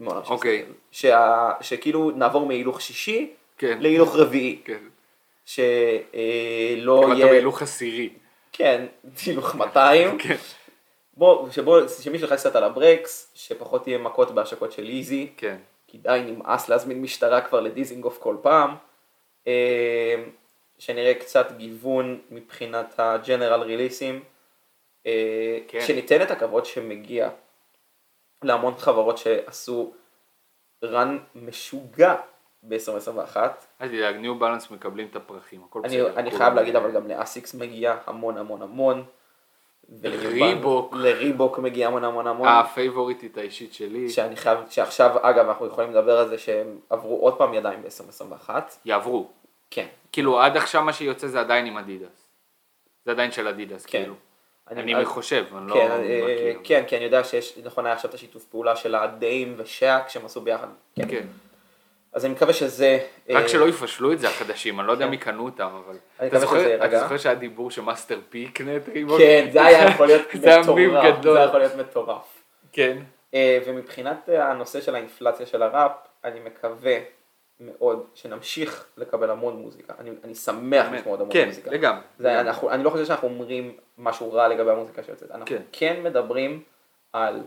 [0.00, 0.58] עם העולם של אוקיי.
[0.58, 0.76] סניקרס.
[0.90, 1.52] שה...
[1.60, 3.78] שכאילו נעבור מהילוך שישי כן.
[3.80, 4.60] להילוך רביעי.
[4.64, 4.82] כן.
[5.44, 7.26] שלא כמעט יהיה...
[7.26, 8.10] בהילוך עשירי.
[8.52, 8.86] כן,
[9.26, 10.18] הילוך 200.
[10.22, 10.36] כן.
[11.16, 15.56] בוא, שבו, שמישהו ילחץ קצת על הברקס, שפחות תהיה מכות בהשקות של איזי, כן.
[15.88, 18.74] כי די נמאס להזמין משטרה כבר לדיזינגוף כל פעם.
[19.46, 20.24] אה,
[20.78, 24.24] שנראה קצת גיוון מבחינת הג'נרל ריליסים.
[25.06, 25.80] אה, כן.
[25.80, 27.30] שניתן את הכבוד שמגיע
[28.42, 29.92] להמון חברות שעשו
[30.84, 32.14] רן משוגע
[32.62, 33.36] ב-2021.
[33.80, 36.16] אל תדאג, ניו בלנס מקבלים את הפרחים, הכל אני, בסדר.
[36.16, 39.04] אני חייב להגיד אבל גם לאסיקס מגיע המון המון המון.
[40.02, 40.92] ולניו ריבוק.
[40.92, 42.48] בלנס- לריבוק מגיע המון המון המון.
[42.48, 47.38] הפייבוריטית האישית שלי, שאני חייב, שעכשיו אגב אנחנו יכולים לדבר על זה שהם עברו עוד
[47.38, 48.50] פעם ידיים ב-2021.
[48.84, 49.28] יעברו.
[49.70, 49.86] כן.
[50.12, 52.28] כאילו עד עכשיו מה שיוצא זה עדיין עם אדידס.
[53.04, 53.98] זה עדיין של אדידס, כן.
[53.98, 54.14] כאילו.
[54.70, 56.60] אני חושב, אני לא כן, אה, מכיר.
[56.64, 60.24] כן, כי אני יודע שיש, נכון היה עכשיו את השיתוף פעולה של הדיים ושאק שהם
[60.26, 60.66] עשו ביחד.
[60.96, 61.08] כן.
[61.08, 61.26] כן.
[62.18, 62.98] אז אני מקווה שזה...
[63.30, 65.10] רק אה, שלא יפשלו את זה החדשים, אני לא יודע כן.
[65.10, 65.96] מי קנו אותם, אבל...
[66.20, 67.00] אני אתה מקווה שזה אתה יירגע.
[67.00, 69.18] זוכר שהיה דיבור שמאסטר פי יקנה את ריבוק?
[69.18, 71.04] כן, זה היה יכול להיות זה היה מטורף.
[71.18, 71.32] גדול.
[71.32, 72.42] זה היה יכול להיות מטורף.
[72.72, 72.98] כן.
[73.34, 75.92] אה, ומבחינת אה, הנושא של האינפלציה של הראפ,
[76.24, 76.98] אני מקווה
[77.60, 79.94] מאוד שנמשיך לקבל המון מוזיקה.
[79.98, 81.70] אני, אני שמח לשמוע עוד המון כן, מוזיקה.
[81.70, 82.02] לגמרי.
[82.18, 85.30] זה, אנחנו, אני לא חושב שאנחנו אומרים משהו רע לגבי המוזיקה שיוצאת.
[85.30, 85.56] אנחנו כן.
[85.72, 86.62] כן, כן מדברים
[87.12, 87.42] על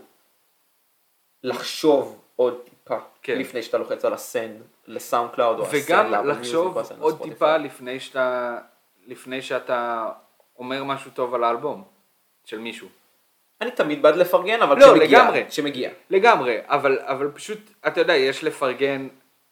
[1.42, 3.38] לחשוב עוד טיפה, כן.
[3.38, 7.22] לפני שאתה לוחץ על ה send לסאונד קלאוד או ה send וגם לחשוב עוד.
[7.22, 8.58] טיפה לפני שאתה,
[9.06, 10.08] לפני שאתה
[10.58, 11.84] אומר משהו טוב על האלבום
[12.44, 12.88] של מישהו.
[13.60, 15.44] אני תמיד בעד לפרגן, אבל לא, כשמגיע, לגמרי.
[15.48, 15.90] כשמגיע.
[16.10, 19.08] לגמרי, אבל, אבל פשוט, אתה יודע, יש לפרגן,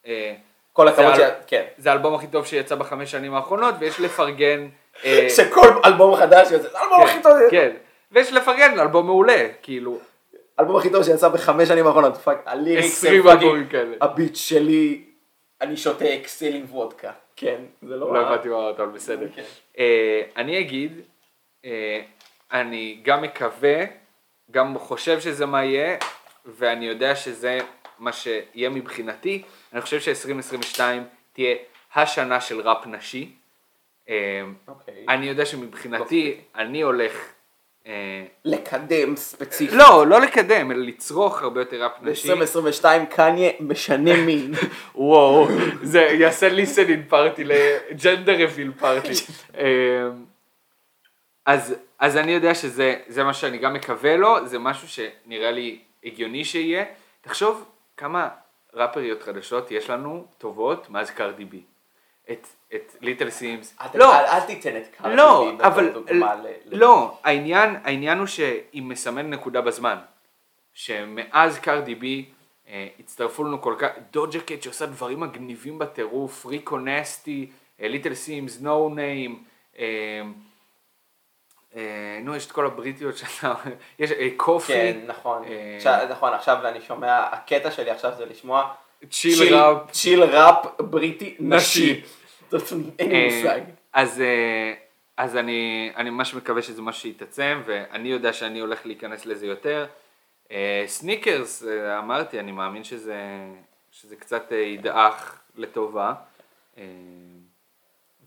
[0.07, 0.35] אה,
[0.73, 1.21] כל הכבוד, ש...
[1.47, 1.65] כן.
[1.79, 4.69] זה האלבום הכי טוב שיצא בחמש שנים האחרונות, ויש לפרגן,
[5.05, 7.71] אה, שכל אלבום חדש יוצא, זה האלבום הכי טוב, כן,
[8.13, 9.99] ויש לפרגן אלבום מעולה, כאילו,
[10.59, 13.97] האלבום הכי טוב שיצא בחמש שנים האחרונות, fuck, ה lyrics, 20 הם fucking- כאלה.
[14.01, 15.05] הביט שלי,
[15.61, 17.13] אני שותה XL עם וודקה.
[17.37, 18.15] כן, זה לא...
[18.15, 19.27] לא הבנתי מה אמרת, אבל בסדר.
[19.35, 19.43] כן.
[19.79, 21.01] אה, אני אגיד,
[21.65, 22.01] אה,
[22.53, 23.85] אני גם מקווה,
[24.51, 25.97] גם חושב שזה מה יהיה,
[26.47, 27.59] ואני יודע שזה
[27.99, 29.43] מה שיהיה מבחינתי.
[29.73, 30.81] אני חושב ש-2022
[31.33, 31.57] תהיה
[31.95, 33.33] השנה של ראפ נשי.
[34.09, 35.05] אה, אוקיי.
[35.09, 37.33] אני יודע שמבחינתי, אני הולך...
[37.87, 39.77] אה, לקדם ספציפית.
[39.79, 42.35] לא, לא לקדם, אלא לצרוך הרבה יותר ראפ נשי.
[42.35, 44.55] ב-2022 קניה משנה מין.
[44.95, 45.49] וואו,
[45.83, 49.13] זה יעשה ליסנינג פארטי לג'נדר רביל פארטי.
[51.47, 55.79] אז, אז אני יודע שזה זה מה שאני גם מקווה לו, זה משהו שנראה לי
[56.05, 56.85] הגיוני שיהיה.
[57.21, 57.65] תחשוב
[57.97, 58.29] כמה
[58.75, 61.63] ראפריות חדשות יש לנו טובות מאז קרדי בי.
[62.31, 63.77] את, את ליטל סימס.
[63.95, 64.19] לא.
[64.19, 65.93] אל אל תיתן את קארדי לא, אבל,
[66.67, 69.99] לא, העניין, העניין הוא שהיא מסמן נקודה בזמן.
[70.75, 72.25] שמאז קרדי בי
[72.69, 78.61] אה, הצטרפו לנו כל כך, דוג'ה קט שעושה דברים מגניבים בטירוף, ריקו נסטי, ליטל סימס,
[78.61, 79.45] נו ניים,
[82.23, 83.55] נו יש את כל הבריטיות שאתה,
[83.99, 85.45] יש אה, קופי, כן, נכון.
[85.45, 88.73] אה, עכשיו- נכון, עכשיו אני שומע, הקטע שלי עכשיו זה לשמוע
[89.11, 91.93] chill ראפ, chill ראפ בריטי נשי.
[91.93, 92.03] נשי.
[92.99, 93.61] אין לי אה, מושג.
[93.93, 94.73] אז, אה,
[95.17, 99.87] אז אני, אני ממש מקווה שזה מה שיתעצם, ואני יודע שאני הולך להיכנס לזה יותר.
[100.53, 101.65] אה, סניקרס,
[101.99, 103.17] אמרתי, אני מאמין שזה,
[103.91, 106.15] שזה קצת ידעך לטובה.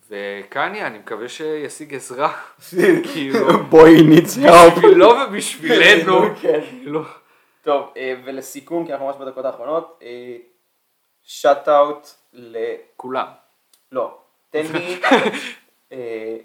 [0.09, 2.33] וקניה, אני מקווה שישיג עזרה,
[3.13, 4.41] כאילו, בואי ניצחו.
[4.75, 6.21] בשבילו ובשבילנו.
[6.41, 6.61] כן.
[6.69, 7.01] כאילו,
[7.61, 7.93] טוב,
[8.25, 10.03] ולסיכום, כי אנחנו ממש בדקות האחרונות,
[11.23, 12.57] שאט אאוט ל...
[13.93, 14.17] לא,
[14.49, 15.01] תן לי
[15.91, 16.37] אה,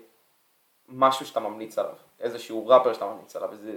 [0.88, 3.72] משהו שאתה ממליץ עליו, איזשהו ראפר שאתה ממליץ עליו, איזה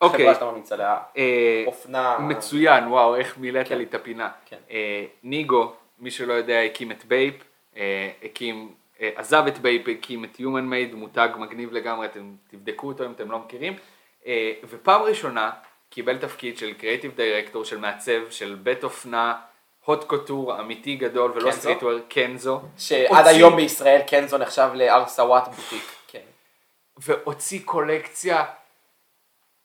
[0.00, 0.18] אוקיי.
[0.18, 3.78] חברה שאתה ממליץ עליה, אה, אופנה, מצוין, וואו, איך מילאת כן.
[3.78, 4.30] לי את הפינה.
[4.46, 4.58] כן.
[4.70, 7.34] אה, ניגו, מי שלא יודע, הקים את BAPE,
[7.76, 12.88] אה, הקים, אה, עזב את BAPE, הקים את Human Made, מותג מגניב לגמרי, אתם תבדקו
[12.88, 13.76] אותו אם אתם לא מכירים.
[14.26, 15.50] אה, ופעם ראשונה
[15.90, 19.34] קיבל תפקיד של creative director, של מעצב, של בית אופנה,
[19.84, 21.50] הוט קוטור אמיתי גדול ולא?
[21.50, 22.60] streetwear, קנזו.
[22.78, 25.84] שעד היום בישראל קנזו נחשב לערסוואט בוטיק.
[26.08, 26.18] כן.
[26.96, 28.44] והוציא קולקציה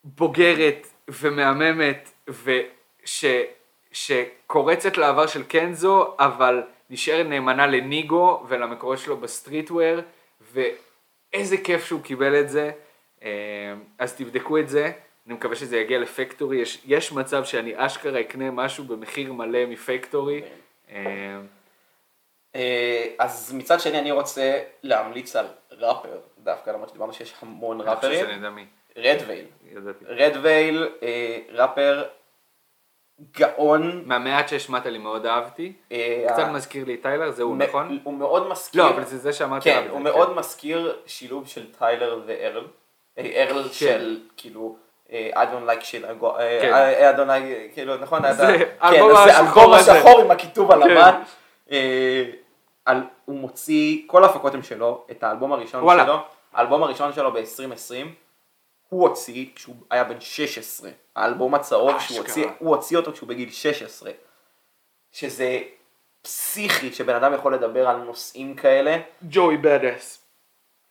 [0.04, 3.26] בוגרת ומהממת וש,
[3.92, 10.02] שקורצת לעבר של קנזו אבל נשארת נאמנה לניגו ולמקורות שלו בסטריטוויר
[10.54, 12.72] ואיזה כיף שהוא קיבל את זה
[13.24, 14.92] אה, אז תבדקו את זה
[15.28, 20.42] אני מקווה שזה יגיע לפקטורי יש, יש מצב שאני אשכרה אקנה משהו במחיר מלא מפקטורי
[20.92, 21.40] אה,
[22.56, 28.26] אה, אז מצד שני אני רוצה להמליץ על ראפר, דווקא למרות שדיברנו שיש המון ראפרים.
[28.56, 28.66] מי,
[28.98, 29.46] רדווייל.
[29.72, 30.06] ידעתי.
[30.06, 32.04] רדווייל, אה, ראפר
[33.38, 34.04] גאון.
[34.06, 38.00] מהמעט שהשמעת לי מאוד אהבתי, אה, קצת מזכיר לי טיילר, זה הוא נכון?
[38.04, 38.84] הוא מאוד מזכיר.
[38.84, 39.64] לא, אבל זה זה שאמרתי.
[39.64, 42.68] כן, הוא מאוד מזכיר שילוב של טיילר וארל.
[43.18, 43.70] ארל כן.
[43.74, 44.78] של כאילו.
[45.12, 45.30] אה,
[46.40, 46.74] אה, כן.
[46.74, 48.34] I- I don't like, כאילו, נכון?
[48.34, 49.12] זה אתה- כן, האלבום
[49.74, 50.82] השחור עם הכיתוב כן.
[50.82, 51.22] הלבן.
[51.72, 52.24] אה,
[52.86, 55.84] על- הוא מוציא, כל ההפקות הם שלו, את האלבום הראשון.
[56.04, 56.18] שלו,
[56.54, 58.08] האלבום הראשון שלו ב-2020,
[58.90, 62.18] הוא הוציא כשהוא היה בן 16, האלבום הצהוב שהוא.
[62.18, 64.12] הוציא, הוא הוציא אותו כשהוא בגיל 16,
[65.12, 65.60] שזה
[66.22, 70.24] פסיכי שבן אדם יכול לדבר על נושאים כאלה, ג'וי בדס.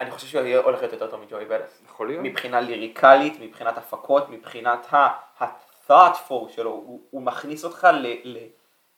[0.01, 1.82] אני חושב שהוא יהיה הולך להיות יותר טוב מג'וי בדס.
[1.86, 2.24] יכול להיות?
[2.24, 8.38] מבחינה ליריקלית, מבחינת הפקות, מבחינת ה-thoughtful שלו, הוא, הוא מכניס אותך ל, ל,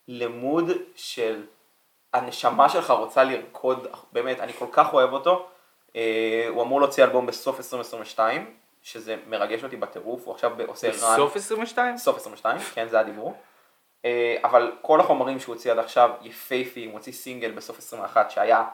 [0.08, 1.42] למוד של
[2.12, 5.48] הנשמה שלך רוצה לרקוד, באמת, אני כל כך אוהב אותו.
[5.96, 10.92] אה, הוא אמור להוציא אלבום בסוף 2022, שזה מרגש אותי בטירוף, הוא עכשיו עושה run.
[10.92, 11.98] בסוף 22?
[11.98, 13.34] סוף 22, כן, זה הדיבור.
[14.04, 18.64] אה, אבל כל החומרים שהוא הוציא עד עכשיו יפייפיים, הוא הוציא סינגל בסוף 21 שהיה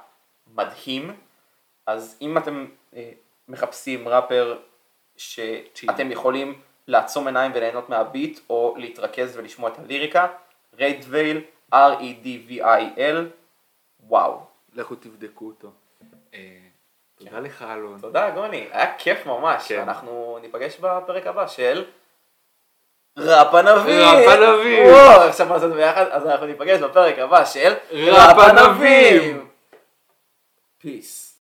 [0.55, 1.17] מדהים.
[1.87, 2.67] אז אם אתם
[2.97, 3.11] אה,
[3.49, 4.59] מחפשים ראפר
[5.17, 10.27] שאתם יכולים לעצום עיניים וליהנות מהביט, או להתרכז ולשמוע את הליריקה,
[10.79, 11.41] redveil,
[11.75, 13.17] R-E-D-V-I-L,
[14.01, 14.41] וואו.
[14.75, 15.71] לכו תבדקו אותו.
[16.35, 16.59] אה,
[17.19, 18.01] תודה לך אלון.
[18.01, 19.81] תודה גוני, היה כיף ממש, כן.
[19.81, 21.85] אנחנו ניפגש בפרק הבא של
[23.19, 24.01] ראפ ענבים.
[24.01, 24.91] ראפ ענבים.
[25.29, 26.07] עכשיו מה לעשות ביחד?
[26.11, 29.35] אז אנחנו ניפגש בפרק הבא של ראפ ענבים.
[30.79, 31.24] Peace.